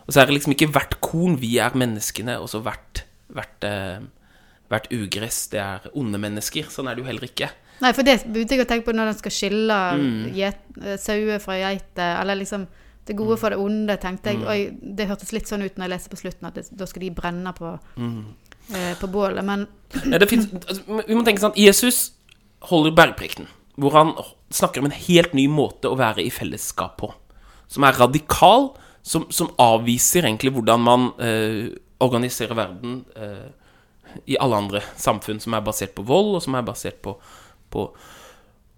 Og 0.07 0.15
så 0.15 0.23
er 0.23 0.27
det 0.31 0.39
liksom 0.39 0.55
ikke 0.55 0.71
hvert 0.73 0.95
korn 1.05 1.37
vi 1.39 1.59
er 1.61 1.77
menneskene, 1.77 2.39
og 2.41 2.49
så 2.49 2.63
hvert, 2.65 3.03
hvert, 3.37 3.67
eh, 3.69 3.99
hvert 4.73 4.89
ugress 4.97 5.43
det 5.53 5.61
er 5.61 5.85
onde 5.95 6.17
mennesker. 6.19 6.71
Sånn 6.73 6.89
er 6.89 6.97
det 6.97 7.05
jo 7.05 7.09
heller 7.11 7.29
ikke. 7.29 7.51
Nei, 7.85 7.93
for 7.93 8.03
det 8.09 8.17
begynte 8.25 8.57
jeg 8.57 8.65
å 8.65 8.69
tenke 8.73 8.89
på 8.89 8.97
når 8.97 9.13
den 9.13 9.19
skal 9.21 9.31
skille 9.37 9.77
Mm. 10.01 10.35
eh, 10.83 10.97
sauer 10.97 11.39
fra 11.45 11.55
geiter, 11.61 12.17
eller 12.23 12.35
liksom 12.41 12.67
det 13.07 13.17
gode 13.17 13.37
Mm. 13.37 13.39
for 13.39 13.51
det 13.51 13.59
onde, 13.59 13.97
tenkte 14.01 14.33
jeg. 14.33 14.43
Oi, 14.49 14.71
det 14.97 15.07
hørtes 15.09 15.33
litt 15.33 15.47
sånn 15.47 15.63
ut 15.63 15.77
når 15.77 15.85
jeg 15.85 15.91
leser 15.91 16.11
på 16.11 16.17
slutten, 16.25 16.47
at 16.49 16.55
det, 16.55 16.67
da 16.77 16.87
skal 16.87 17.01
de 17.01 17.11
brenne 17.11 17.53
på, 17.55 17.79
Mm. 17.97 18.25
Eh, 18.75 18.95
på 18.99 19.11
bålet. 19.13 19.45
Men 19.45 19.67
finnes, 20.29 20.51
altså, 20.67 21.03
vi 21.07 21.17
må 21.17 21.25
tenke 21.27 21.43
sånn 21.43 21.57
Jesus 21.59 22.13
holder 22.69 22.95
bergprekten, 22.97 23.49
hvor 23.79 23.95
han 23.95 24.13
snakker 24.55 24.83
om 24.83 24.89
en 24.91 24.99
helt 25.07 25.35
ny 25.37 25.47
måte 25.51 25.91
å 25.91 25.99
være 25.99 26.25
i 26.25 26.33
fellesskap 26.35 26.99
på. 27.01 27.13
Som 27.71 27.85
er 27.87 27.99
radikal, 28.01 28.73
som, 29.03 29.29
som 29.33 29.53
avviser 29.63 30.27
egentlig 30.27 30.53
hvordan 30.57 30.85
man 30.85 31.09
eh, 31.23 31.71
organiserer 32.05 32.59
verden 32.59 33.03
eh, 33.17 33.49
i 34.27 34.39
alle 34.41 34.57
andre 34.57 34.83
samfunn 34.97 35.41
som 35.41 35.55
er 35.55 35.65
basert 35.65 35.95
på 35.97 36.05
vold, 36.09 36.39
og 36.39 36.45
som 36.45 36.57
er 36.59 36.67
basert 36.67 37.03
på, 37.05 37.17
på 37.71 37.91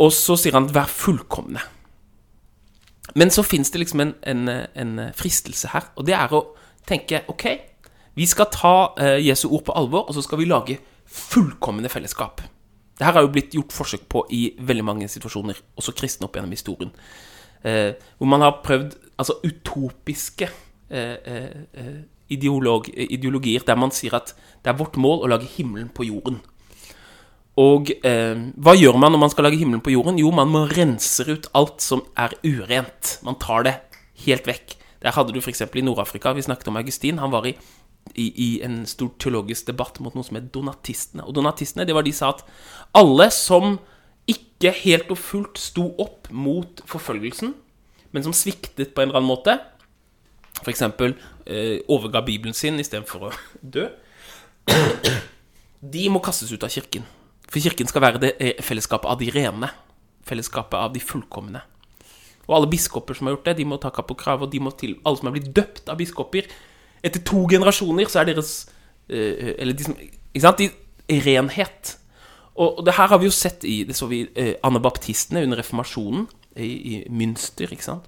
Og 0.00 0.12
så 0.16 0.36
sier 0.36 0.56
han 0.56 0.68
'vær 0.68 0.88
fullkomne'. 0.88 1.60
Men 3.14 3.30
så 3.30 3.42
fins 3.42 3.70
det 3.70 3.78
liksom 3.78 4.00
en, 4.00 4.14
en, 4.22 4.48
en 4.74 5.12
fristelse 5.14 5.68
her, 5.68 5.90
og 5.96 6.06
det 6.06 6.14
er 6.14 6.32
å 6.32 6.54
tenke 6.86 7.24
ok, 7.28 7.44
vi 8.18 8.26
skal 8.26 8.50
ta 8.52 8.74
eh, 9.00 9.18
Jesu 9.26 9.48
ord 9.48 9.64
på 9.68 9.76
alvor, 9.76 10.08
og 10.08 10.16
så 10.16 10.24
skal 10.24 10.40
vi 10.40 10.48
lage 10.50 10.78
fullkomne 11.10 11.90
fellesskap. 11.90 12.42
Det 12.98 13.06
her 13.06 13.16
har 13.16 13.24
jo 13.24 13.32
blitt 13.32 13.54
gjort 13.56 13.72
forsøk 13.72 14.08
på 14.12 14.26
i 14.36 14.42
veldig 14.58 14.84
mange 14.84 15.08
situasjoner, 15.08 15.58
også 15.80 15.94
kristne 15.96 16.28
opp 16.28 16.36
gjennom 16.36 16.52
historien. 16.52 16.92
Eh, 17.64 17.92
hvor 18.18 18.28
man 18.28 18.44
har 18.44 18.60
prøvd 18.64 18.96
altså 19.20 19.38
utopiske 19.44 20.48
eh, 20.90 21.16
eh, 21.24 21.50
eh, 21.74 21.98
ideolog, 22.32 22.88
ideologier 22.92 23.64
der 23.66 23.78
man 23.80 23.92
sier 23.92 24.16
at 24.20 24.34
det 24.62 24.72
er 24.72 24.78
vårt 24.78 24.96
mål 25.00 25.24
å 25.24 25.30
lage 25.32 25.48
himmelen 25.56 25.90
på 25.92 26.06
jorden. 26.08 26.40
Og 27.60 27.90
eh, 28.06 28.36
hva 28.62 28.76
gjør 28.76 29.00
man 29.00 29.12
når 29.14 29.24
man 29.24 29.32
skal 29.32 29.48
lage 29.48 29.58
himmelen 29.60 29.82
på 29.84 29.92
jorden? 29.92 30.20
Jo, 30.20 30.30
man 30.32 30.52
må 30.52 30.64
renser 30.70 31.32
ut 31.34 31.50
alt 31.56 31.82
som 31.84 32.04
er 32.16 32.36
urent. 32.46 33.18
Man 33.26 33.36
tar 33.42 33.66
det 33.66 33.74
helt 34.26 34.48
vekk. 34.48 34.76
Der 35.00 35.16
hadde 35.16 35.32
du 35.32 35.40
f.eks. 35.40 35.64
i 35.64 35.84
Nord-Afrika, 35.84 36.32
vi 36.36 36.44
snakket 36.44 36.68
om 36.68 36.76
Augustin. 36.76 37.20
Han 37.20 37.32
var 37.32 37.48
i, 37.48 37.54
i, 38.14 38.26
i 38.30 38.48
en 38.66 38.82
stor 38.88 39.12
teologisk 39.20 39.68
debatt 39.70 40.00
mot 40.02 40.14
noe 40.16 40.26
som 40.26 40.38
het 40.38 40.50
donatistene. 40.54 41.24
Og 41.26 41.34
donatistene, 41.36 41.86
det 41.88 41.96
var 41.96 42.06
de 42.06 42.14
sa 42.16 42.32
at 42.34 42.44
alle 42.96 43.28
som 43.34 43.78
ikke 44.30 44.72
helt 44.82 45.10
og 45.12 45.18
fullt 45.20 45.60
sto 45.60 45.88
opp 46.02 46.30
mot 46.30 46.82
forfølgelsen, 46.88 47.54
men 48.10 48.26
som 48.26 48.34
sviktet 48.36 48.94
på 48.94 49.02
en 49.02 49.10
eller 49.10 49.20
annen 49.20 49.30
måte, 49.30 49.56
f.eks. 50.60 50.84
Eh, 51.46 51.78
overga 51.90 52.22
Bibelen 52.26 52.56
sin 52.56 52.80
istedenfor 52.82 53.30
å 53.30 53.32
dø, 53.76 53.88
de 55.80 56.06
må 56.12 56.20
kastes 56.22 56.52
ut 56.52 56.66
av 56.66 56.72
kirken. 56.72 57.06
For 57.50 57.62
kirken 57.62 57.88
skal 57.90 58.04
være 58.04 58.22
det 58.22 58.34
eh, 58.38 58.62
fellesskapet 58.62 59.10
av 59.10 59.18
de 59.20 59.30
rene. 59.34 59.70
Fellesskapet 60.28 60.78
av 60.78 60.92
de 60.94 61.02
fullkomne. 61.02 61.62
Og 62.46 62.56
alle 62.56 62.70
biskoper 62.70 63.16
som 63.16 63.28
har 63.28 63.36
gjort 63.36 63.48
det, 63.48 63.56
de 63.60 63.66
må 63.68 63.78
ta 63.80 63.92
kapp 63.94 64.10
og 64.12 64.18
krav, 64.20 64.44
og 64.44 64.52
de 64.52 64.60
må 64.62 64.72
til 64.78 64.96
alle 65.06 65.20
som 65.20 65.30
er 65.30 65.36
blitt 65.36 65.50
døpt 65.56 65.90
av 65.90 65.98
biskoper. 66.00 66.50
Etter 67.02 67.22
to 67.24 67.46
generasjoner 67.48 68.10
så 68.10 68.20
er 68.20 68.30
deres 68.32 68.52
eh, 69.08 69.54
Eller 69.58 69.76
de 69.76 69.86
som 69.86 69.96
Ikke 69.96 70.44
sant? 70.44 70.60
De, 70.60 70.70
renhet. 71.26 71.96
Og, 72.54 72.78
og 72.78 72.84
det 72.86 72.94
her 72.94 73.08
har 73.10 73.18
vi 73.18 73.26
jo 73.26 73.34
sett 73.34 73.64
i 73.66 73.80
Det 73.88 73.96
så 73.98 74.06
vi 74.10 74.22
eh, 74.38 74.54
anabaptistene 74.66 75.42
under 75.46 75.58
reformasjonen 75.62 76.28
i, 76.60 76.70
i 76.70 76.94
Münster, 77.10 77.70
ikke 77.70 77.86
sant? 77.86 78.06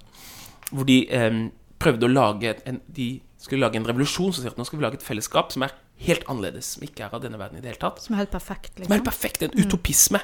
Hvor 0.71 0.87
de 0.87 1.03
eh, 1.11 1.39
prøvde 1.79 2.07
å 2.07 2.11
lage 2.11 2.55
en, 2.69 2.81
De 2.87 3.15
skulle 3.43 3.65
lage 3.65 3.79
en 3.79 3.87
revolusjon 3.87 4.31
som 4.31 4.41
sier 4.41 4.53
at 4.53 4.59
nå 4.59 4.65
skal 4.67 4.79
vi 4.79 4.85
lage 4.85 5.01
et 5.01 5.05
fellesskap 5.05 5.51
som 5.51 5.65
er 5.67 5.73
helt 6.03 6.23
annerledes, 6.31 6.73
som 6.75 6.83
ikke 6.85 7.05
er 7.05 7.15
av 7.15 7.21
denne 7.23 7.39
verden 7.39 7.59
i 7.59 7.63
det 7.63 7.73
hele 7.73 7.81
tatt. 7.81 7.99
som 8.01 8.15
er 8.15 8.23
helt 8.23 8.31
perfekt, 8.31 8.71
Som 8.71 8.77
er 8.77 8.83
liksom. 8.85 8.93
helt 8.95 9.07
perfekt. 9.07 9.43
En 9.43 9.57
utopisme. 9.59 10.21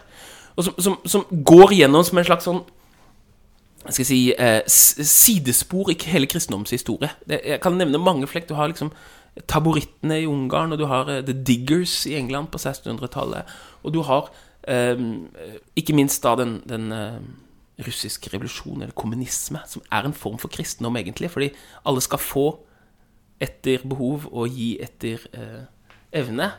Og 0.56 0.66
som, 0.66 0.78
som, 0.80 0.96
som 1.06 1.26
går 1.30 1.76
gjennom 1.78 2.04
som 2.08 2.20
en 2.20 2.28
slags 2.28 2.48
sånn 2.48 2.64
skal 3.88 4.06
si, 4.06 4.34
eh, 4.34 4.62
sidespor 4.68 5.90
i 5.92 5.98
hele 6.12 6.28
kristendommens 6.28 6.74
historie. 6.76 7.10
Jeg 7.28 7.62
kan 7.62 7.78
nevne 7.78 8.02
mange 8.02 8.28
flekk. 8.28 8.50
Du 8.50 8.56
har 8.56 8.68
liksom 8.68 8.92
taborittene 9.48 10.22
i 10.22 10.28
Ungarn, 10.28 10.74
og 10.74 10.80
du 10.80 10.86
har 10.86 11.10
eh, 11.10 11.24
The 11.24 11.34
Diggers 11.34 12.06
i 12.06 12.16
England 12.16 12.52
på 12.52 12.60
1600-tallet. 12.60 13.44
Og 13.84 13.94
du 13.94 14.02
har 14.02 14.32
eh, 14.68 14.96
ikke 15.76 15.96
minst 15.96 16.24
da 16.24 16.36
den, 16.36 16.62
den 16.68 16.92
eh, 16.92 17.20
russiske 17.88 18.30
revolusjonen, 18.34 18.84
eller 18.84 18.96
kommunisme, 18.96 19.62
som 19.68 19.82
er 19.92 20.06
en 20.06 20.14
form 20.14 20.40
for 20.42 20.52
kristendom, 20.52 20.98
egentlig. 21.00 21.32
Fordi 21.32 21.52
alle 21.86 22.04
skal 22.04 22.20
få 22.20 22.48
etter 23.40 23.86
behov 23.88 24.28
og 24.32 24.52
gi 24.52 24.74
etter 24.84 25.24
eh, 25.34 25.64
evne. 26.20 26.52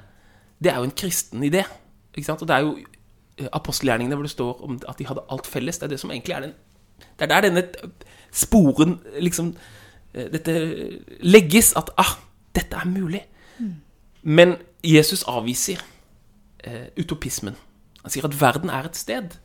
Det 0.63 0.73
er 0.73 0.81
jo 0.81 0.89
en 0.89 0.97
kristen 0.97 1.45
idé. 1.45 1.67
Ikke 2.15 2.27
sant? 2.27 2.43
Og 2.43 2.49
det 2.49 2.57
er 2.57 2.65
jo 2.65 2.79
eh, 2.81 3.49
apostelgjerningene 3.53 4.17
hvor 4.17 4.25
det 4.25 4.33
står 4.33 4.65
at 4.89 4.99
de 4.99 5.09
hadde 5.11 5.29
alt 5.29 5.47
felles. 5.47 5.79
Det 5.79 5.89
er 5.89 5.95
det 5.95 6.01
som 6.01 6.11
egentlig 6.15 6.37
er 6.39 6.49
den 6.49 6.59
Det 7.19 7.27
er 7.27 7.33
der 7.35 7.47
denne 7.49 7.65
sporen 8.33 8.99
liksom 9.21 9.53
eh, 10.15 10.29
Dette 10.33 10.55
legges 11.23 11.73
at 11.79 11.91
ah, 12.01 12.17
dette 12.57 12.77
er 12.77 12.89
mulig. 12.91 13.23
Men 14.23 14.57
Jesus 14.85 15.23
avviser 15.29 15.81
eh, 16.65 16.89
utopismen. 17.01 17.57
Han 18.03 18.13
sier 18.13 18.27
at 18.29 18.37
verden 18.41 18.71
er 18.73 18.89
et 18.89 18.97
sted 18.99 19.37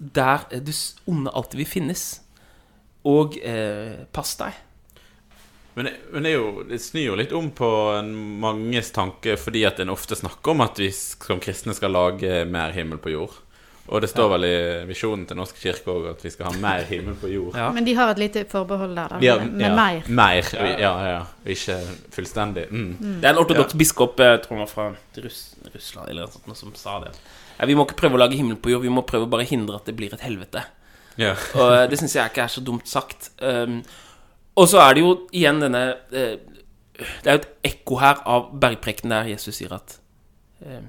der 0.00 0.46
eh, 0.50 0.60
det 0.64 0.74
onde 1.10 1.30
alltid 1.36 1.60
vil 1.62 1.68
finnes. 1.68 2.08
Og 3.06 3.36
eh, 3.42 4.04
pass 4.12 4.34
deg. 4.40 4.56
Men, 5.76 5.86
det- 5.86 5.98
men 6.12 6.24
det, 6.26 6.32
er 6.32 6.36
jo, 6.40 6.64
det 6.68 6.80
snur 6.82 7.04
jo 7.12 7.18
litt 7.20 7.32
om 7.36 7.50
på 7.56 7.68
en 7.98 8.10
manges 8.42 8.90
tanke, 8.96 9.36
fordi 9.40 9.62
at 9.68 9.78
en 9.80 9.92
ofte 9.94 10.18
snakker 10.18 10.52
om 10.52 10.64
at 10.66 10.80
vi 10.82 10.90
som 10.92 11.40
kristne 11.40 11.72
skal 11.76 11.94
lage 11.94 12.42
mer 12.50 12.74
himmel 12.76 12.98
på 13.00 13.12
jord. 13.14 13.36
Og 13.90 13.98
det 14.04 14.10
står 14.12 14.28
vel 14.30 14.44
i 14.46 14.56
visjonen 14.86 15.24
til 15.26 15.38
Norsk 15.40 15.56
kirke 15.58 15.90
òg 15.90 16.04
at 16.12 16.20
vi 16.22 16.30
skal 16.30 16.46
ha 16.46 16.58
mer 16.62 16.84
himmel 16.86 17.16
på 17.18 17.26
jord. 17.32 17.56
Ja. 17.58 17.72
Men 17.74 17.86
de 17.88 17.94
har 17.98 18.12
et 18.12 18.20
lite 18.22 18.44
forbehold 18.50 18.94
der, 18.94 19.16
da. 19.16 19.18
Har- 19.18 19.42
med, 19.42 19.64
ja, 19.64 19.70
mer. 19.74 20.04
Mer, 20.06 20.50
ja, 20.78 20.92
ja. 21.08 21.24
Ikke 21.44 21.80
fullstendig. 22.14 22.68
Mm. 22.70 23.18
Det 23.20 23.26
er 23.26 23.34
en 23.34 23.42
ortodoks 23.42 23.74
biskop 23.74 24.22
jeg 24.22 24.44
tror 24.44 24.56
han 24.56 24.62
var 24.62 24.70
fra 24.70 24.86
Russ 25.24 25.40
Russland 25.74 26.12
eller 26.12 26.28
noe 26.28 26.54
sånt, 26.54 26.58
som 26.58 26.74
sa 26.78 27.00
det. 27.02 27.14
Ja, 27.58 27.66
vi 27.66 27.74
må 27.74 27.84
ikke 27.84 27.98
prøve 28.04 28.16
å 28.16 28.22
lage 28.22 28.38
himmel 28.38 28.56
på 28.62 28.72
jord, 28.72 28.86
vi 28.86 28.92
må 28.94 29.02
prøve 29.06 29.26
å 29.26 29.32
bare 29.32 29.48
hindre 29.48 29.80
at 29.80 29.90
det 29.90 29.96
blir 29.98 30.14
et 30.14 30.22
helvete. 30.24 30.62
Ja. 31.20 31.34
Og 31.58 31.74
eh, 31.74 31.84
det 31.90 31.98
syns 32.00 32.14
jeg 32.16 32.30
ikke 32.30 32.46
er 32.46 32.52
så 32.52 32.62
dumt 32.64 32.88
sagt. 32.88 33.32
Um, 33.42 33.80
og 34.56 34.70
så 34.70 34.80
er 34.84 34.96
det 34.96 35.04
jo 35.04 35.12
igjen 35.36 35.60
denne 35.62 35.82
uh, 36.14 36.34
Det 36.94 37.28
er 37.28 37.36
jo 37.36 37.42
et 37.42 37.50
ekko 37.72 37.98
her 38.00 38.22
av 38.28 38.50
bergprekenen 38.60 39.14
der 39.16 39.32
Jesus 39.34 39.58
sier 39.60 39.74
at 39.76 39.98
uh, 40.64 40.82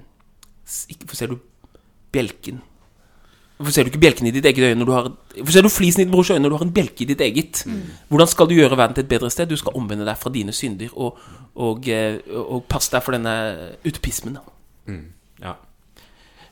ikke, 0.92 1.08
for 1.08 1.18
ser 1.18 1.34
du 1.34 1.40
bjelken 2.12 2.62
Hvorfor 3.62 3.76
ser 3.76 3.86
du 3.86 3.92
ikke 3.92 4.02
bjelken 4.02 4.28
i 4.28 4.34
ditt 4.34 4.46
eget 4.50 4.72
øye 4.72 4.78
når 4.78 4.90
du 4.90 4.94
har 4.96 5.10
Hvorfor 5.38 5.54
ser 5.54 5.66
du 5.66 5.70
flisen 5.70 6.02
i 6.02 6.06
din 6.06 6.14
brors 6.14 6.32
øye 6.34 6.42
når 6.42 6.50
du 6.50 6.58
har 6.58 6.66
en 6.66 6.74
bjelke 6.74 7.06
i 7.06 7.10
ditt 7.14 7.22
eget? 7.22 7.64
Hvordan 8.10 8.28
skal 8.28 8.50
du 8.50 8.56
gjøre 8.58 8.78
verden 8.78 8.98
til 8.98 9.06
et 9.06 9.12
bedre 9.12 9.30
sted? 9.30 9.50
Du 9.50 9.60
skal 9.60 9.78
omvende 9.78 10.08
deg 10.08 10.18
fra 10.18 10.34
dine 10.34 10.56
synder 10.56 10.94
og, 10.94 11.20
og, 11.56 11.88
eh, 11.88 12.18
og 12.42 12.66
passe 12.70 12.92
deg 12.92 13.06
for 13.06 13.16
denne 13.16 13.36
utopismen. 13.86 14.40
Mm. 14.90 15.06
ja. 15.44 15.56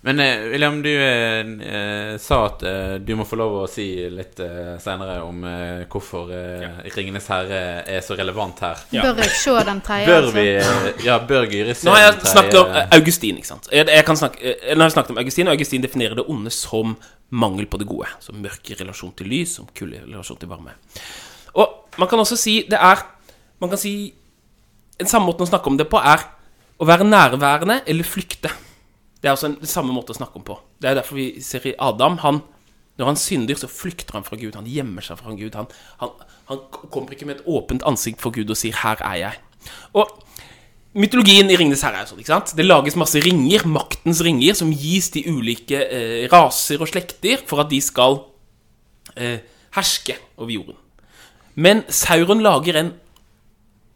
Men 0.02 0.20
eh, 0.24 0.40
William, 0.54 0.78
du 0.82 0.90
eh, 0.96 1.40
eh, 1.76 2.18
sa 2.24 2.38
at 2.48 2.62
eh, 2.64 2.94
du 3.04 3.10
må 3.20 3.26
få 3.28 3.36
lov 3.36 3.56
å 3.60 3.64
si 3.68 3.84
litt 4.08 4.40
eh, 4.40 4.78
senere 4.80 5.18
om 5.28 5.42
eh, 5.44 5.82
hvorfor 5.92 6.30
eh, 6.32 6.78
'Ringenes 6.94 7.26
herre' 7.28 7.84
er 7.84 8.00
så 8.06 8.16
relevant 8.16 8.62
her. 8.64 8.80
Ja. 8.96 9.04
Bør 9.04 9.20
jeg 9.26 9.34
se 9.42 9.56
den 9.68 9.82
tredje? 9.84 10.08
Bør 10.08 10.22
altså? 10.30 10.38
vi 10.38 10.46
eh, 10.54 11.04
Ja, 11.04 11.18
bør 11.28 11.50
Gyri 11.52 11.76
se 11.76 11.90
Nå 11.90 11.98
har 11.98 12.06
jeg 12.06 12.14
den 12.22 12.32
snakket 12.32 12.56
om 12.62 12.70
tredje- 12.70 12.86
eh, 12.86 12.96
Augustin, 13.00 13.42
ikke 13.42 13.52
sant. 13.52 13.68
Jeg, 13.76 13.90
jeg 13.92 14.06
kan 14.08 14.22
snakke, 14.22 14.40
eh, 14.54 14.72
nå 14.72 14.86
har 14.86 14.88
jeg 14.88 14.96
snakket 14.96 15.12
om 15.18 15.20
Augustin, 15.26 15.52
og 15.52 15.58
Augustin 15.58 15.84
definerer 15.84 16.16
det 16.22 16.26
onde 16.32 16.56
som 16.56 16.96
mangel 17.44 17.68
på 17.68 17.82
det 17.84 17.90
gode. 17.92 18.08
Som 18.24 18.40
mørk 18.40 18.72
i 18.72 18.80
relasjon 18.80 19.12
til 19.20 19.28
lys, 19.28 19.58
som 19.60 19.68
kulde 19.76 20.00
i 20.00 20.06
relasjon 20.06 20.40
til 20.40 20.48
varme. 20.54 20.78
Og 21.60 22.00
man 22.00 22.08
kan 22.08 22.24
også 22.24 22.40
si 22.40 22.62
det 22.72 22.80
er 22.80 23.04
Man 23.60 23.68
kan 23.72 23.80
si 23.82 24.14
En 25.00 25.08
samme 25.08 25.26
måte 25.28 25.44
å 25.44 25.48
snakke 25.50 25.68
om 25.68 25.76
det 25.80 25.90
på 25.92 26.00
er 26.00 26.24
å 26.80 26.86
være 26.88 27.04
nærværende 27.08 27.82
eller 27.88 28.08
flykte. 28.08 28.52
Det 29.20 29.28
er 29.28 29.36
også 29.36 29.50
en, 29.52 29.60
samme 29.68 29.94
måte 29.96 30.14
å 30.16 30.20
snakke 30.20 30.40
om 30.40 30.46
på. 30.48 30.56
Det 30.80 30.90
er 30.90 30.98
derfor 31.00 31.20
vi 31.20 31.28
ser 31.44 31.66
i 31.68 31.76
Adam. 31.84 32.18
Han, 32.24 32.42
når 33.00 33.12
han 33.12 33.20
synder, 33.20 33.60
så 33.60 33.68
flykter 33.72 34.16
han 34.16 34.28
fra 34.28 34.40
Gud. 34.40 34.56
Han 34.56 34.70
gjemmer 34.70 35.06
seg 35.06 35.20
fra 35.20 35.36
Gud. 35.36 35.58
Han, 35.60 35.68
han, 36.00 36.16
han 36.52 36.64
kommer 36.88 37.16
ikke 37.16 37.28
med 37.28 37.40
et 37.40 37.52
åpent 37.52 37.84
ansikt 37.88 38.24
for 38.24 38.36
Gud 38.36 38.50
og 38.50 38.60
sier 38.60 38.76
'her 38.80 39.04
er 39.04 39.18
jeg'. 39.26 39.40
Og 39.94 40.08
Mytologien 40.98 41.52
i 41.52 41.56
Ringenes 41.60 41.84
herre 41.86 42.02
er 42.02 42.08
sånn, 42.10 42.18
ikke 42.18 42.32
sant? 42.32 42.56
Det 42.58 42.66
lages 42.66 42.96
masse 42.98 43.20
ringer, 43.22 43.62
maktens 43.70 44.24
ringer, 44.26 44.56
som 44.58 44.72
gis 44.74 45.12
til 45.14 45.28
ulike 45.30 45.78
eh, 45.86 46.26
raser 46.32 46.82
og 46.82 46.90
slekter 46.90 47.44
for 47.46 47.62
at 47.62 47.70
de 47.70 47.78
skal 47.84 48.18
eh, 49.14 49.46
herske 49.78 50.16
over 50.40 50.50
jorden. 50.50 50.80
Men 51.54 51.84
Sauron 51.94 52.42
lager 52.42 52.80
en, 52.82 52.90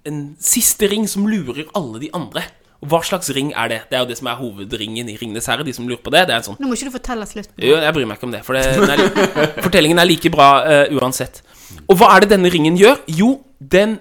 en 0.06 0.22
siste 0.38 0.86
ring 0.92 1.08
som 1.10 1.26
lurer 1.26 1.66
alle 1.74 2.04
de 2.04 2.12
andre. 2.14 2.46
Hva 2.90 3.00
slags 3.06 3.30
ring 3.36 3.54
er 3.56 3.70
det? 3.72 3.80
Det 3.90 3.98
er 3.98 4.04
jo 4.04 4.10
det 4.10 4.18
som 4.20 4.28
er 4.32 4.40
hovedringen 4.40 5.10
i 5.12 5.16
Ringenes 5.20 5.48
herre. 5.48 5.66
De 5.66 5.74
som 5.76 5.88
lurer 5.88 6.02
på 6.04 6.12
det. 6.14 6.26
Det 6.28 6.36
er 6.36 6.42
en 6.42 6.48
sånn 6.50 6.58
Nå 6.60 6.68
må 6.70 6.78
ikke 6.78 6.90
du 6.92 6.96
fortelle 6.98 7.28
slutten. 7.30 7.56
jo, 7.58 7.78
jeg 7.80 7.96
bryr 7.96 8.10
meg 8.10 8.20
ikke 8.20 8.28
om 8.28 8.36
det, 8.36 8.42
for 8.48 8.58
det, 8.58 8.64
er, 8.68 9.54
fortellingen 9.66 10.02
er 10.04 10.10
like 10.10 10.32
bra 10.34 10.50
uh, 10.66 10.98
uansett. 11.00 11.42
Og 11.88 11.98
hva 12.00 12.12
er 12.16 12.26
det 12.26 12.34
denne 12.36 12.52
ringen 12.54 12.78
gjør? 12.80 13.00
Jo, 13.08 13.30
den 13.60 13.98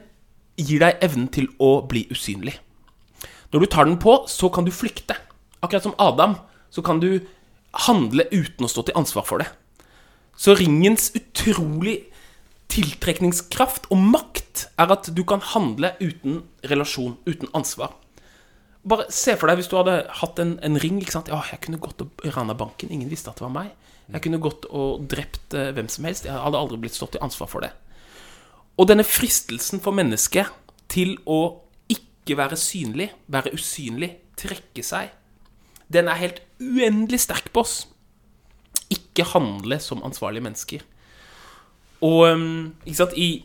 gir 0.61 0.83
deg 0.83 1.03
evnen 1.05 1.29
til 1.33 1.49
å 1.63 1.75
bli 1.89 2.05
usynlig. 2.13 2.57
Når 3.53 3.65
du 3.65 3.71
tar 3.71 3.89
den 3.89 3.99
på, 4.01 4.23
så 4.29 4.51
kan 4.53 4.67
du 4.67 4.73
flykte. 4.75 5.17
Akkurat 5.63 5.85
som 5.85 5.97
Adam, 6.01 6.37
så 6.73 6.85
kan 6.85 7.01
du 7.03 7.21
handle 7.87 8.27
uten 8.33 8.67
å 8.67 8.71
stå 8.71 8.89
til 8.89 8.99
ansvar 8.99 9.27
for 9.29 9.43
det. 9.43 9.49
Så 10.37 10.57
ringens 10.57 11.11
utrolig 11.17 11.99
tiltrekningskraft 12.73 13.91
og 13.93 14.01
makt 14.01 14.67
er 14.81 14.93
at 14.95 15.11
du 15.13 15.23
kan 15.29 15.43
handle 15.53 15.93
uten 16.01 16.43
relasjon, 16.69 17.19
uten 17.29 17.51
ansvar. 17.57 17.93
Bare 18.89 19.07
se 19.15 19.37
for 19.39 19.47
deg 19.47 19.61
hvis 19.61 19.71
du 19.71 19.77
hadde 19.79 20.01
hatt 20.21 20.41
en, 20.43 20.57
en 20.65 20.79
ring. 20.83 20.99
ikke 21.03 21.15
sant? 21.15 21.31
Ja, 21.31 21.43
jeg 21.53 21.63
kunne 21.63 21.81
gått 21.83 22.03
og 22.03 22.25
rana 22.35 22.57
banken. 22.59 22.91
Ingen 22.91 23.11
visste 23.13 23.31
at 23.31 23.39
det 23.39 23.47
var 23.47 23.55
meg. 23.55 23.71
Jeg 24.13 24.25
kunne 24.25 24.43
gått 24.43 24.67
og 24.75 25.07
drept 25.09 25.55
eh, 25.55 25.71
hvem 25.77 25.89
som 25.93 26.09
helst. 26.09 26.27
Jeg 26.27 26.35
hadde 26.35 26.59
aldri 26.59 26.81
blitt 26.83 26.97
stått 26.99 27.15
til 27.17 27.23
ansvar 27.25 27.51
for 27.51 27.65
det. 27.65 27.71
Og 28.81 28.89
denne 28.89 29.07
fristelsen 29.07 29.83
for 29.85 29.95
mennesket 29.95 30.51
til 30.93 31.15
å 31.29 31.63
ikke 31.93 32.37
være 32.39 32.59
synlig, 32.61 33.11
være 33.33 33.53
usynlig, 33.57 34.11
trekke 34.41 34.85
seg, 34.85 35.13
den 35.93 36.09
er 36.09 36.21
helt 36.21 36.41
uendelig 36.61 37.23
sterk 37.27 37.53
på 37.53 37.63
oss. 37.65 37.77
Ikke 38.93 39.27
handle 39.29 39.79
som 39.83 40.03
ansvarlige 40.05 40.45
mennesker. 40.45 40.85
Og 42.03 42.27
um, 42.33 42.73
ikke 42.85 42.99
sant, 42.99 43.17
i, 43.17 43.45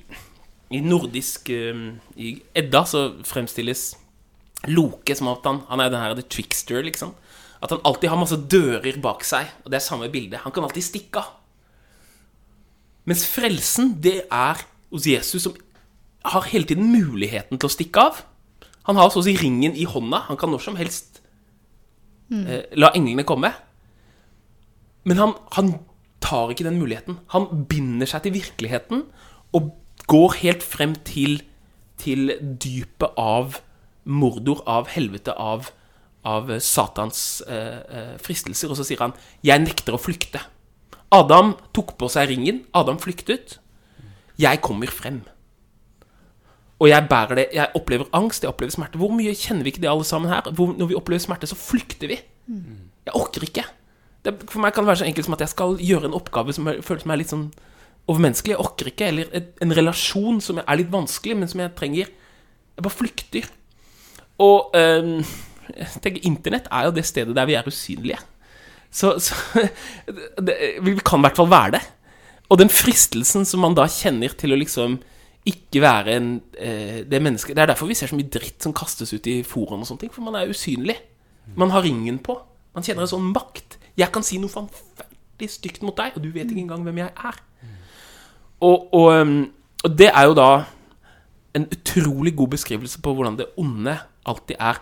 i 0.73 0.81
nordisk 0.81 1.51
um, 1.53 1.89
I 2.17 2.37
Edda 2.57 2.81
så 2.89 3.03
fremstilles 3.27 3.91
Loke 4.65 5.15
som 5.15 5.29
at 5.31 5.45
han, 5.45 5.61
han 5.69 5.83
er 5.83 5.91
den 5.93 6.01
her 6.01 6.15
the 6.17 6.25
trickster, 6.25 6.81
liksom. 6.85 7.13
At 7.63 7.73
han 7.73 7.83
alltid 7.85 8.09
har 8.09 8.19
masse 8.19 8.37
dører 8.49 8.97
bak 9.01 9.25
seg, 9.25 9.49
og 9.63 9.71
det 9.71 9.79
er 9.79 9.85
samme 9.85 10.09
bilde. 10.13 10.41
Han 10.43 10.53
kan 10.53 10.65
alltid 10.65 10.85
stikke 10.85 11.21
av. 11.21 11.35
Mens 13.07 13.23
frelsen, 13.29 13.95
det 14.03 14.25
er 14.33 14.65
hos 14.91 15.07
Jesus 15.07 15.45
som 15.45 15.55
har 16.27 16.49
hele 16.51 16.67
tiden 16.67 16.89
muligheten 16.91 17.59
til 17.59 17.69
å 17.69 17.71
stikke 17.71 18.03
av. 18.09 18.23
Han 18.89 18.99
har 18.99 19.11
så 19.11 19.21
å 19.21 19.25
si 19.25 19.35
ringen 19.39 19.75
i 19.75 19.87
hånda. 19.87 20.25
Han 20.27 20.39
kan 20.39 20.51
når 20.51 20.65
som 20.65 20.77
helst 20.79 21.21
eh, 22.31 22.67
la 22.75 22.91
englene 22.95 23.25
komme. 23.27 23.53
Men 25.07 25.21
han, 25.21 25.35
han 25.55 25.73
tar 26.23 26.51
ikke 26.51 26.67
den 26.67 26.79
muligheten. 26.81 27.21
Han 27.31 27.65
binder 27.69 28.09
seg 28.09 28.25
til 28.25 28.35
virkeligheten 28.35 29.05
og 29.55 29.71
går 30.11 30.39
helt 30.41 30.63
frem 30.63 30.95
til, 31.07 31.41
til 31.99 32.33
dypet 32.41 33.15
av 33.19 33.61
mordor, 34.07 34.63
av 34.65 34.89
helvete, 34.91 35.35
av, 35.35 35.69
av 36.27 36.51
Satans 36.63 37.41
eh, 37.47 37.79
eh, 37.87 38.13
fristelser. 38.23 38.71
Og 38.71 38.79
så 38.79 38.87
sier 38.87 39.03
han 39.03 39.13
'Jeg 39.43 39.63
nekter 39.63 39.95
å 39.95 40.01
flykte'. 40.01 40.41
Adam 41.11 41.55
tok 41.73 41.97
på 41.99 42.09
seg 42.11 42.29
ringen. 42.29 42.65
Adam 42.73 42.97
flyktet. 42.99 43.59
Jeg 44.37 44.61
kommer 44.61 44.87
frem. 44.91 45.21
Og 46.79 46.89
jeg 46.91 47.07
bærer 47.09 47.35
det. 47.35 47.47
Jeg 47.53 47.73
opplever 47.75 48.09
angst, 48.13 48.43
jeg 48.43 48.51
opplever 48.51 48.71
smerte. 48.75 48.99
Hvor 49.01 49.13
mye 49.15 49.33
kjenner 49.33 49.63
vi 49.63 49.73
ikke 49.73 49.81
det 49.81 49.89
alle 49.89 50.05
sammen 50.05 50.29
her? 50.29 50.41
Hvor, 50.51 50.75
når 50.77 50.91
vi 50.91 50.97
opplever 50.99 51.23
smerte, 51.23 51.49
så 51.49 51.57
flykter 51.57 52.11
vi. 52.11 52.19
Jeg 53.07 53.15
orker 53.15 53.47
ikke. 53.47 53.63
Det, 54.25 54.35
for 54.51 54.59
meg 54.59 54.75
kan 54.75 54.83
det 54.83 54.91
være 54.91 55.01
så 55.01 55.07
enkelt 55.07 55.25
som 55.25 55.33
at 55.37 55.41
jeg 55.45 55.53
skal 55.53 55.77
gjøre 55.79 56.09
en 56.09 56.17
oppgave 56.17 56.53
som 56.53 56.67
jeg, 56.67 56.83
føles 56.83 57.05
som 57.05 57.13
er 57.13 57.21
litt 57.21 57.33
sånn 57.33 57.47
overmenneskelig. 58.07 58.53
Jeg 58.53 58.61
orker 58.61 58.91
ikke. 58.91 59.07
Eller 59.07 59.31
et, 59.33 59.53
en 59.63 59.73
relasjon 59.73 60.41
som 60.43 60.61
er 60.61 60.81
litt 60.81 60.91
vanskelig, 60.93 61.37
men 61.39 61.49
som 61.49 61.63
jeg 61.63 61.73
trenger. 61.79 62.11
Jeg 62.77 62.85
bare 62.85 62.99
flykter. 62.99 63.49
Og 64.43 64.73
jeg 64.73 66.01
tenker 66.03 66.25
Internett 66.29 66.69
er 66.71 66.87
jo 66.87 66.95
det 66.95 67.05
stedet 67.07 67.35
der 67.35 67.47
vi 67.49 67.57
er 67.57 67.67
usynlige. 67.67 68.19
Så, 68.91 69.17
så 69.19 69.35
det, 70.47 70.57
vi 70.85 70.95
kan 71.05 71.21
i 71.21 71.27
hvert 71.27 71.39
fall 71.39 71.51
være 71.51 71.77
det. 71.77 71.83
Og 72.47 72.59
den 72.61 72.71
fristelsen 72.71 73.45
som 73.45 73.63
man 73.65 73.75
da 73.75 73.87
kjenner 73.91 74.35
til 74.39 74.55
å 74.55 74.59
liksom 74.59 74.99
ikke 75.47 75.81
være 75.83 76.15
en, 76.19 76.29
eh, 76.59 77.01
det 77.07 77.21
mennesket 77.23 77.55
Det 77.55 77.63
er 77.63 77.69
derfor 77.71 77.87
vi 77.87 77.95
ser 77.95 78.09
så 78.11 78.17
mye 78.17 78.27
dritt 78.31 78.63
som 78.63 78.75
kastes 78.75 79.13
ut 79.13 79.27
i 79.31 79.41
forum 79.47 79.83
og 79.83 79.87
sånne 79.87 80.05
ting. 80.05 80.13
For 80.13 80.23
man 80.25 80.35
er 80.35 80.51
usynlig. 80.51 80.97
Man 81.55 81.71
har 81.71 81.85
ringen 81.85 82.19
på. 82.19 82.35
Man 82.75 82.83
kjenner 82.83 83.05
en 83.05 83.11
sånn 83.13 83.29
makt. 83.31 83.77
Jeg 83.97 84.11
kan 84.11 84.25
si 84.25 84.39
noe 84.41 84.51
forferdelig 84.51 85.49
stygt 85.53 85.85
mot 85.85 85.95
deg, 85.95 86.17
og 86.17 86.23
du 86.23 86.31
vet 86.33 86.49
ikke 86.51 86.65
engang 86.65 86.83
hvem 86.83 86.99
jeg 86.99 87.13
er. 87.15 87.39
Og, 88.59 88.93
og, 88.93 89.31
og 89.85 89.95
det 89.97 90.09
er 90.11 90.27
jo 90.27 90.35
da 90.37 90.49
en 91.57 91.65
utrolig 91.73 92.35
god 92.37 92.51
beskrivelse 92.53 93.01
på 93.01 93.13
hvordan 93.15 93.37
det 93.39 93.47
onde 93.57 93.95
alltid 94.29 94.59
er 94.59 94.81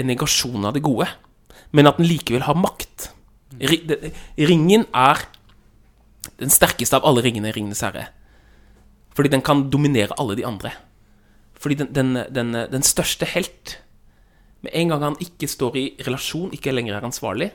en 0.00 0.10
negasjon 0.10 0.66
av 0.66 0.74
det 0.74 0.82
gode, 0.84 1.06
men 1.74 1.88
at 1.90 1.98
den 2.00 2.08
likevel 2.08 2.46
har 2.46 2.58
makt. 2.58 3.10
Ringen 3.60 4.86
er 4.90 5.22
den 6.40 6.50
sterkeste 6.52 6.98
av 6.98 7.06
alle 7.06 7.22
ringene 7.24 7.50
i 7.50 7.54
Ringenes 7.54 7.84
herre. 7.84 8.08
Fordi 9.14 9.30
den 9.30 9.44
kan 9.46 9.68
dominere 9.70 10.16
alle 10.18 10.36
de 10.38 10.46
andre. 10.46 10.72
Fordi 11.54 11.78
den, 11.80 11.92
den, 11.94 12.18
den, 12.34 12.54
den 12.72 12.82
største 12.84 13.28
helt 13.30 13.78
Med 14.64 14.72
en 14.74 14.88
gang 14.90 15.02
han 15.04 15.16
ikke 15.20 15.46
står 15.48 15.76
i 15.76 15.84
relasjon, 16.06 16.54
ikke 16.56 16.72
lenger 16.72 16.96
er 16.96 17.04
ansvarlig, 17.04 17.50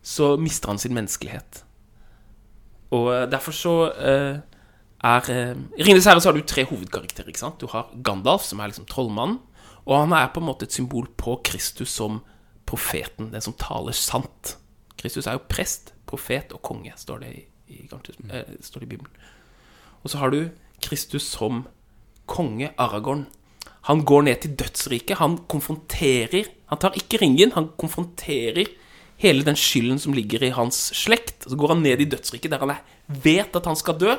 så 0.00 0.38
mister 0.40 0.70
han 0.72 0.78
sin 0.80 0.94
menneskelighet. 0.96 1.58
Og 2.96 3.10
eh, 3.12 3.26
derfor 3.28 3.52
så 3.52 3.74
uh, 3.92 4.38
er 5.04 5.28
uh, 5.28 5.52
I 5.76 5.84
Ringenes 5.84 6.08
herre 6.08 6.22
så 6.24 6.30
har 6.30 6.38
du 6.38 6.46
tre 6.48 6.64
hovedkarakterer. 6.64 7.28
ikke 7.28 7.42
sant? 7.42 7.60
Du 7.60 7.68
har 7.68 7.92
Gandalf, 8.04 8.46
som 8.48 8.62
er 8.62 8.72
liksom 8.72 8.88
trollmannen. 8.88 9.36
Og 9.84 9.98
han 10.00 10.14
er 10.16 10.30
på 10.32 10.40
en 10.40 10.48
måte 10.48 10.68
et 10.68 10.74
symbol 10.74 11.08
på 11.20 11.36
Kristus 11.44 11.92
som 11.92 12.22
profeten, 12.68 13.30
den 13.32 13.44
som 13.44 13.56
taler 13.60 13.96
sant. 13.96 14.56
Kristus 15.00 15.28
er 15.28 15.36
jo 15.36 15.44
prest, 15.50 15.92
profet 16.08 16.54
og 16.56 16.62
konge, 16.64 16.94
står 16.96 17.24
det 17.24 17.32
i, 17.34 17.42
i, 17.74 17.80
eh, 17.84 18.54
står 18.64 18.80
det 18.80 18.88
i 18.88 18.92
Bibelen. 18.94 19.12
Og 20.02 20.12
så 20.12 20.20
har 20.20 20.32
du 20.32 20.48
Kristus 20.84 21.26
som 21.28 21.66
konge, 22.26 22.72
Aragorn. 22.80 23.26
Han 23.88 24.04
går 24.04 24.22
ned 24.24 24.40
til 24.40 24.56
dødsriket. 24.56 25.18
Han 25.18 25.38
konfronterer 25.48 26.48
Han 26.72 26.80
tar 26.80 26.96
ikke 26.96 27.20
ringen, 27.20 27.52
han 27.52 27.68
konfronterer 27.78 28.66
hele 29.20 29.44
den 29.44 29.54
skylden 29.54 29.98
som 30.00 30.14
ligger 30.16 30.42
i 30.42 30.48
hans 30.50 30.90
slekt. 30.96 31.44
Så 31.46 31.54
går 31.56 31.74
han 31.74 31.82
ned 31.84 32.00
i 32.00 32.08
dødsriket, 32.08 32.50
der 32.50 32.58
han 32.58 32.72
vet 33.06 33.54
at 33.54 33.66
han 33.68 33.76
skal 33.76 33.98
dø. 34.00 34.16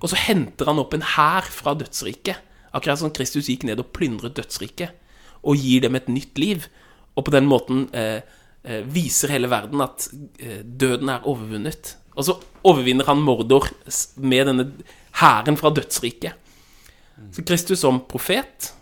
Og 0.00 0.10
så 0.12 0.18
henter 0.20 0.68
han 0.68 0.78
opp 0.78 0.94
en 0.94 1.02
hær 1.16 1.48
fra 1.48 1.74
dødsriket. 1.74 2.36
Akkurat 2.76 3.00
som 3.00 3.12
Kristus 3.14 3.48
gikk 3.50 3.66
ned 3.68 3.82
og 3.82 3.92
plyndret 3.96 4.36
dødsriket. 4.38 4.94
Og 5.42 5.58
gir 5.58 5.84
dem 5.84 5.96
et 5.98 6.10
nytt 6.12 6.38
liv. 6.38 6.68
Og 7.16 7.26
på 7.26 7.34
den 7.34 7.48
måten 7.50 7.88
eh, 7.96 8.20
eh, 8.64 8.84
viser 8.86 9.32
hele 9.34 9.50
verden 9.50 9.82
at 9.84 10.08
eh, 10.38 10.60
døden 10.62 11.10
er 11.12 11.26
overvunnet. 11.26 11.96
Og 12.16 12.26
så 12.26 12.36
overvinner 12.66 13.08
han 13.08 13.22
Mordor 13.24 13.70
med 14.20 14.46
denne 14.50 14.66
hæren 15.20 15.58
fra 15.58 15.72
dødsriket. 15.74 16.36
Så 17.32 17.44
Kristus 17.44 17.82
som 17.82 18.00
profet, 18.08 18.72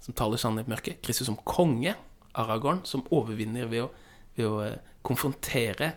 som 0.00 0.14
taler 0.14 0.38
sannhet 0.38 0.68
i 0.68 0.72
mørket. 0.72 1.00
Kristus 1.02 1.26
som 1.26 1.38
konge, 1.46 1.94
Aragorn, 2.34 2.82
som 2.84 3.04
overvinner 3.14 3.68
ved 3.70 3.86
å, 3.86 3.90
ved 4.38 4.48
å 4.48 4.58
eh, 4.64 4.78
konfrontere 5.06 5.92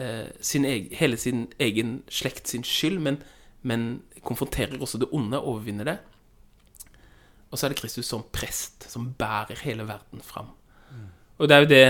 eh, 0.00 0.26
sin 0.40 0.66
egen, 0.66 0.90
hele 0.98 1.18
sin 1.20 1.46
egen 1.62 2.00
slekt 2.10 2.50
sin 2.50 2.66
skyld, 2.66 3.00
men, 3.02 3.20
men 3.62 3.86
konfronterer 4.26 4.80
også 4.82 5.02
det 5.02 5.10
onde, 5.14 5.38
overvinner 5.38 5.90
det. 5.90 5.96
Og 7.50 7.58
så 7.58 7.66
er 7.66 7.72
det 7.72 7.80
Kristus 7.80 8.08
som 8.10 8.24
prest, 8.34 8.88
som 8.90 9.12
bærer 9.18 9.60
hele 9.62 9.86
verden 9.88 10.22
fram. 10.24 10.52
Og 11.38 11.48
det 11.48 11.56
er 11.56 11.64
jo 11.64 11.70
det 11.70 11.82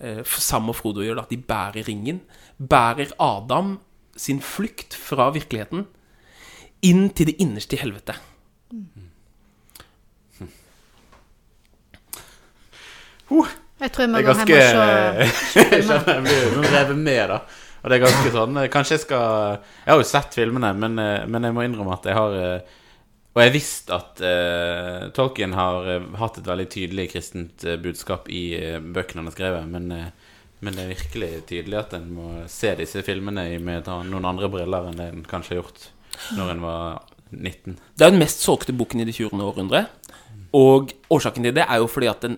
eh, 0.00 0.24
Sam 0.24 0.68
og 0.70 0.76
Frodo 0.76 1.04
gjør, 1.04 1.22
at 1.24 1.30
De 1.32 1.36
bærer 1.36 1.88
ringen. 1.88 2.20
Bærer 2.58 3.14
Adam 3.18 3.78
sin 4.16 4.40
flukt 4.44 4.94
fra 4.94 5.30
virkeligheten 5.32 5.86
inn 6.84 7.08
til 7.16 7.30
det 7.30 7.38
innerste 7.40 7.76
i 7.76 7.80
helvete. 7.80 8.16
Jeg 13.80 13.92
tror 13.94 14.02
jeg 14.04 14.10
må 14.10 14.20
gå 14.20 14.32
ganske 14.32 14.50
hjem 14.50 14.78
og 14.80 15.34
se 15.54 15.64
Jeg 15.80 16.22
blir 16.26 16.72
revet 16.74 16.98
med, 16.98 17.20
da. 17.30 17.38
Og 17.80 17.88
det 17.88 17.96
er 17.96 18.02
ganske 18.02 18.32
sånn 18.34 18.58
eh, 18.60 18.68
Kanskje 18.72 18.96
jeg 18.98 19.04
skal 19.06 19.60
Jeg 19.86 19.92
har 19.92 20.00
jo 20.02 20.08
sett 20.08 20.36
filmene, 20.36 20.72
men, 20.76 20.98
eh, 21.00 21.24
men 21.30 21.46
jeg 21.48 21.56
må 21.56 21.64
innrømme 21.64 21.94
at 21.96 22.08
jeg 22.10 22.18
har 22.18 22.36
eh, 22.36 22.76
Og 23.30 23.42
jeg 23.44 23.52
visste 23.54 23.94
at 23.94 24.20
uh, 24.26 25.04
Tolkien 25.14 25.52
har 25.54 25.86
eh, 25.86 26.06
hatt 26.18 26.40
et 26.40 26.48
veldig 26.50 26.66
tydelig 26.72 27.04
kristent 27.12 27.62
eh, 27.64 27.76
budskap 27.78 28.26
i 28.28 28.40
bøkene 28.82 29.22
han 29.22 29.28
har 29.30 29.36
skrevet, 29.36 29.68
men, 29.70 29.86
uh, 29.94 30.32
men 30.66 30.74
det 30.74 30.82
er 30.82 30.90
virkelig 30.96 31.28
tydelig 31.46 31.78
at 31.78 31.94
en 32.00 32.08
må 32.16 32.26
se 32.50 32.72
disse 32.80 33.04
filmene 33.06 33.44
i- 33.54 33.60
med 33.62 33.84
ta- 33.86 34.00
noen 34.02 34.26
andre 34.32 34.50
briller 34.50 34.90
enn 34.90 34.98
det 34.98 35.06
en 35.12 35.22
kanskje 35.30 35.54
har 35.54 35.60
gjort 35.62 35.86
når 36.36 36.50
en 36.56 36.64
var 36.66 36.98
19. 37.30 37.78
Det 37.96 38.06
er 38.08 38.10
den 38.10 38.18
mest 38.24 38.42
solgte 38.42 38.74
boken 38.76 39.00
i 39.00 39.06
det 39.06 39.14
20. 39.14 39.38
århundre. 39.46 39.84
Og 40.52 40.90
årsaken 41.14 41.46
til 41.46 41.54
det 41.54 41.62
er 41.70 41.78
jo 41.78 41.86
fordi 41.86 42.08
at 42.10 42.20
den, 42.26 42.34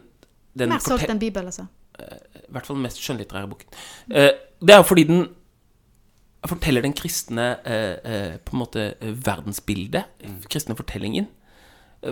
den 0.55 0.69
Mer 0.75 0.85
solgt 0.85 1.09
enn 1.09 1.19
Bibel, 1.23 1.49
altså. 1.49 1.65
I 2.03 2.53
hvert 2.53 2.67
fall 2.69 2.77
den 2.77 2.85
mest 2.85 3.01
skjønnlitterære 3.01 3.49
boken. 3.49 3.73
Uh, 4.13 4.29
det 4.61 4.77
er 4.77 4.83
jo 4.83 4.91
fordi 4.93 5.05
den 5.09 5.25
forteller 6.51 6.83
den 6.83 6.95
kristne 6.97 7.57
eh, 7.65 7.97
eh, 8.03 8.37
på 8.43 8.55
en 8.55 8.63
måte 8.63 8.87
eh, 8.99 9.15
verdensbildet, 9.27 10.11
kristne 10.51 10.77
fortellingen, 10.79 11.29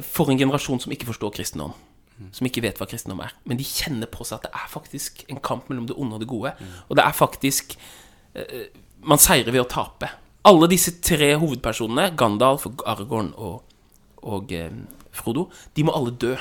for 0.06 0.30
en 0.30 0.38
generasjon 0.38 0.78
som 0.78 0.92
ikke 0.94 1.08
forstår 1.08 1.32
kristendom. 1.34 1.72
Som 2.36 2.46
ikke 2.46 2.62
vet 2.62 2.78
hva 2.78 2.86
kristendom 2.86 3.22
er. 3.24 3.32
Men 3.48 3.58
de 3.58 3.66
kjenner 3.66 4.06
på 4.10 4.22
seg 4.28 4.38
at 4.38 4.46
det 4.46 4.52
er 4.54 4.68
faktisk 4.70 5.24
en 5.32 5.40
kamp 5.42 5.70
mellom 5.70 5.88
det 5.88 5.96
onde 5.98 6.14
og 6.14 6.22
det 6.22 6.28
gode. 6.30 6.52
Og 6.86 6.98
det 6.98 7.02
er 7.02 7.16
faktisk 7.16 7.74
eh, 8.38 8.68
Man 9.00 9.18
seirer 9.18 9.48
ved 9.50 9.64
å 9.64 9.70
tape. 9.70 10.10
Alle 10.44 10.68
disse 10.68 10.92
tre 11.02 11.32
hovedpersonene, 11.40 12.12
Gandalf, 12.20 12.66
Aragorn 12.86 13.32
og, 13.34 13.64
og 14.22 14.52
eh, 14.52 14.70
Frodo, 15.10 15.48
de 15.74 15.86
må 15.88 15.96
alle 15.96 16.12
dø 16.12 16.36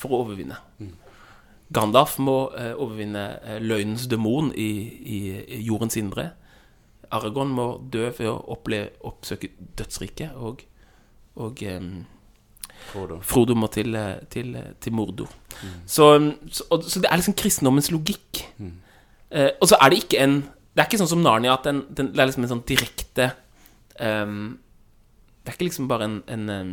for 0.00 0.10
å 0.10 0.22
overvinne. 0.24 0.56
Gandalf 1.70 2.16
må 2.18 2.38
overvinne 2.50 3.60
løgnens 3.62 4.08
demon 4.10 4.48
i, 4.58 4.70
i, 4.98 5.18
i 5.60 5.60
jordens 5.68 5.94
indre. 6.00 6.32
Aragorn 7.10 7.50
må 7.54 7.66
dø 7.90 8.08
for 8.14 8.30
å 8.30 8.38
oppleve, 8.54 8.92
oppsøke 9.06 9.50
dødsriket, 9.78 10.36
og, 10.38 10.62
og 11.40 11.62
um, 11.66 11.92
Frodo. 12.90 13.18
Frodo 13.26 13.54
må 13.58 13.68
til, 13.72 13.96
til, 14.32 14.54
til, 14.80 14.94
Mordo. 14.96 15.26
Mm. 15.60 15.74
Så, 15.86 16.06
så, 16.48 16.64
og, 16.72 16.86
så 16.88 17.02
det 17.02 17.10
er 17.10 17.20
liksom 17.20 17.36
kristendommens 17.38 17.90
logikk. 17.92 18.40
Eh, 19.30 19.50
og 19.60 19.68
så 19.68 19.78
er 19.78 19.92
det 19.92 20.00
ikke 20.04 20.22
en 20.24 20.40
Det 20.70 20.82
er 20.82 20.86
ikke 20.88 20.98
sånn 21.02 21.10
som 21.10 21.22
Narnia, 21.22 21.52
at 21.54 21.66
den, 21.66 21.82
den, 21.90 22.08
det 22.14 22.22
er 22.22 22.28
liksom 22.30 22.44
en 22.46 22.50
sånn 22.50 22.62
direkte 22.66 23.26
um, 23.98 24.56
Det 25.42 25.50
er 25.50 25.56
ikke 25.56 25.66
liksom 25.68 25.88
bare 25.90 26.06
en, 26.06 26.16
en 26.30 26.44
um, 26.50 26.70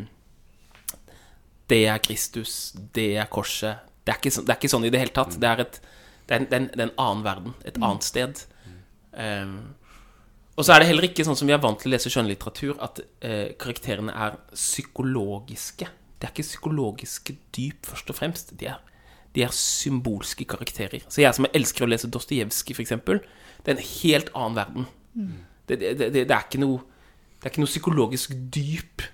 Det 1.70 1.82
er 1.90 2.02
Kristus, 2.02 2.72
det 2.96 3.10
er 3.20 3.30
korset. 3.30 3.84
Det 4.06 4.14
er 4.14 4.22
ikke, 4.22 4.32
sånn- 4.38 4.46
det 4.48 4.54
er 4.54 4.62
ikke 4.62 4.72
sånn 4.72 4.86
i 4.88 4.92
det 4.94 5.02
hele 5.02 5.16
tatt. 5.18 5.36
Det 5.36 5.50
er, 5.50 5.66
et, 5.66 5.82
det 6.30 6.38
er, 6.38 6.40
en, 6.40 6.48
det 6.48 6.56
er 6.56 6.62
en, 6.62 6.70
det 6.72 6.84
er 6.86 6.88
en 6.88 7.00
annen 7.04 7.26
verden. 7.26 7.58
Et 7.68 7.80
annet 7.82 8.06
sted. 8.08 8.44
Ehm, 9.20 9.58
og 10.58 10.66
så 10.66 10.74
er 10.74 10.82
det 10.82 10.90
heller 10.90 11.06
ikke 11.06 11.26
sånn 11.26 11.38
som 11.38 11.50
vi 11.50 11.54
er 11.54 11.62
vant 11.62 11.78
til 11.78 11.92
å 11.92 11.94
lese 11.94 12.10
skjønnlitteratur, 12.10 12.80
at 12.82 13.02
eh, 13.22 13.54
karakterene 13.62 14.14
er 14.14 14.40
psykologiske. 14.56 15.86
Det 16.18 16.26
er 16.26 16.34
ikke 16.34 16.48
psykologiske 16.48 17.36
dyp, 17.54 17.86
først 17.86 18.10
og 18.10 18.18
fremst. 18.18 18.56
De 18.58 18.70
er, 18.72 18.80
de 19.38 19.44
er 19.46 19.54
symbolske 19.54 20.48
karakterer. 20.50 21.06
Så 21.14 21.22
jeg 21.22 21.38
som 21.38 21.46
elsker 21.54 21.86
å 21.86 21.90
lese 21.92 22.10
Dostojevskij, 22.10 22.74
f.eks., 22.74 22.96
det 22.98 23.74
er 23.74 23.76
en 23.76 23.86
helt 23.86 24.34
annen 24.34 24.58
verden. 24.58 24.90
Det, 25.68 25.78
det, 25.78 25.94
det, 26.00 26.10
det, 26.16 26.26
er 26.26 26.48
ikke 26.48 26.62
noe, 26.64 26.82
det 27.38 27.46
er 27.46 27.54
ikke 27.54 27.62
noe 27.62 27.74
psykologisk 27.74 28.34
dyp 28.54 29.06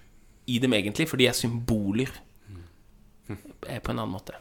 i 0.47 0.59
dem, 0.63 0.75
egentlig, 0.79 1.09
for 1.11 1.19
de 1.19 1.27
er 1.27 1.35
symboler 1.35 2.11
mm. 2.47 3.43
på 3.67 3.91
en 3.91 3.97
annen 3.97 4.15
måte. 4.15 4.39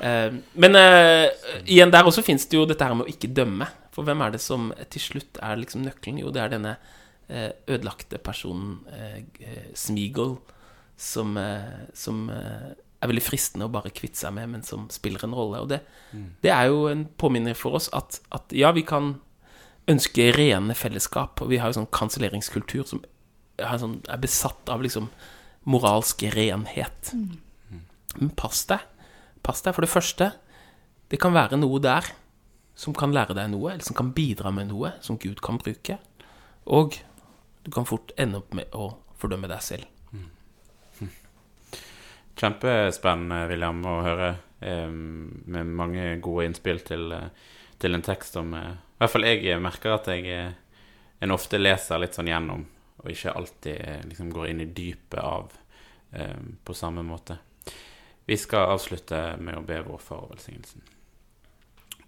Eh, 0.00 0.36
men 0.60 0.78
eh, 0.80 1.30
igjen, 1.64 1.92
der 1.92 2.08
også 2.08 2.24
fins 2.26 2.44
det 2.50 2.58
jo 2.58 2.66
dette 2.68 2.84
her 2.84 2.96
med 2.96 3.08
å 3.08 3.12
ikke 3.12 3.32
dømme. 3.32 3.68
For 3.96 4.04
hvem 4.04 4.20
er 4.20 4.34
det 4.34 4.42
som 4.44 4.68
til 4.92 5.00
slutt 5.00 5.38
er 5.40 5.56
liksom 5.56 5.86
nøkkelen? 5.86 6.20
Jo, 6.20 6.28
det 6.34 6.42
er 6.42 6.52
denne 6.52 6.74
eh, 7.32 7.48
ødelagte 7.64 8.20
personen, 8.20 8.82
eh, 8.92 9.22
eh, 9.40 9.70
Smeagol, 9.72 10.36
som, 11.00 11.34
som 11.92 12.22
er 12.32 13.08
veldig 13.10 13.20
fristende 13.24 13.66
å 13.68 13.72
bare 13.72 13.92
kvitte 13.92 14.16
seg 14.22 14.32
med, 14.36 14.48
men 14.48 14.62
som 14.64 14.86
spiller 14.92 15.26
en 15.26 15.34
rolle. 15.36 15.60
Og 15.60 15.68
det, 15.68 15.82
det 16.44 16.52
er 16.52 16.70
jo 16.70 16.86
en 16.88 17.02
påminner 17.20 17.56
for 17.56 17.76
oss 17.76 17.90
at, 17.96 18.16
at 18.32 18.52
ja, 18.56 18.70
vi 18.72 18.84
kan 18.88 19.14
ønske 19.92 20.30
rene 20.32 20.76
fellesskap, 20.76 21.42
og 21.44 21.52
vi 21.52 21.60
har 21.60 21.68
jo 21.68 21.82
sånn 21.82 21.90
kanselleringskultur 21.92 22.88
som 22.88 23.02
er, 23.60 23.76
sånn, 23.80 23.98
er 24.08 24.22
besatt 24.24 24.72
av 24.72 24.84
liksom 24.84 25.10
moralsk 25.68 26.24
renhet. 26.32 27.12
Men 28.16 28.32
pass 28.40 28.64
deg. 28.70 28.84
Pass 29.44 29.60
deg. 29.64 29.76
For 29.76 29.84
det 29.84 29.92
første, 29.92 30.30
det 31.12 31.20
kan 31.20 31.36
være 31.36 31.60
noe 31.60 31.80
der 31.84 32.08
som 32.76 32.94
kan 32.94 33.14
lære 33.14 33.34
deg 33.36 33.50
noe, 33.50 33.72
eller 33.72 33.84
som 33.84 33.96
kan 33.96 34.12
bidra 34.16 34.52
med 34.52 34.68
noe 34.68 34.92
som 35.04 35.16
Gud 35.20 35.40
kan 35.44 35.58
bruke. 35.60 35.96
Og 36.68 36.98
du 37.64 37.70
kan 37.72 37.88
fort 37.88 38.12
ende 38.20 38.42
opp 38.42 38.52
med 38.54 38.74
å 38.76 38.92
fordømme 39.16 39.48
deg 39.50 39.62
selv. 39.64 39.92
Kjempespennende, 42.36 43.46
William, 43.48 43.80
å 43.88 44.02
høre. 44.04 44.34
med 44.60 45.66
mange 45.66 46.16
gode 46.24 46.46
innspill 46.46 46.80
til, 46.80 47.12
til 47.78 47.94
en 47.94 48.02
tekst 48.02 48.32
som 48.38 48.54
eh, 48.56 48.70
I 48.72 49.02
hvert 49.02 49.12
fall 49.12 49.26
jeg 49.28 49.60
merker 49.60 49.92
at 49.92 50.08
jeg 50.08 50.24
eh, 50.32 50.54
en 51.20 51.34
ofte 51.34 51.60
leser 51.60 52.00
litt 52.00 52.16
sånn 52.16 52.30
gjennom, 52.30 52.64
og 53.02 53.10
ikke 53.12 53.34
alltid 53.36 53.76
eh, 53.76 54.00
liksom 54.08 54.32
går 54.32 54.48
inn 54.48 54.64
i 54.64 54.72
dypet 54.72 55.20
av 55.20 55.52
på 56.64 56.72
samme 56.72 57.02
måte. 57.04 57.34
Vi 58.24 58.36
skal 58.40 58.70
avslutte 58.72 59.34
med 59.36 59.58
å 59.58 59.64
be 59.66 59.82
vår 59.84 59.98
far 60.00 60.22
og 60.24 60.30
velsignelsen. 60.32 60.95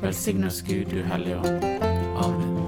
velsign 0.00 0.44
oss 0.44 0.64
Gud 0.64 0.86
du 0.90 1.02
Hellige 1.02 1.38
Ånd. 1.38 1.64
Amen. 2.16 2.60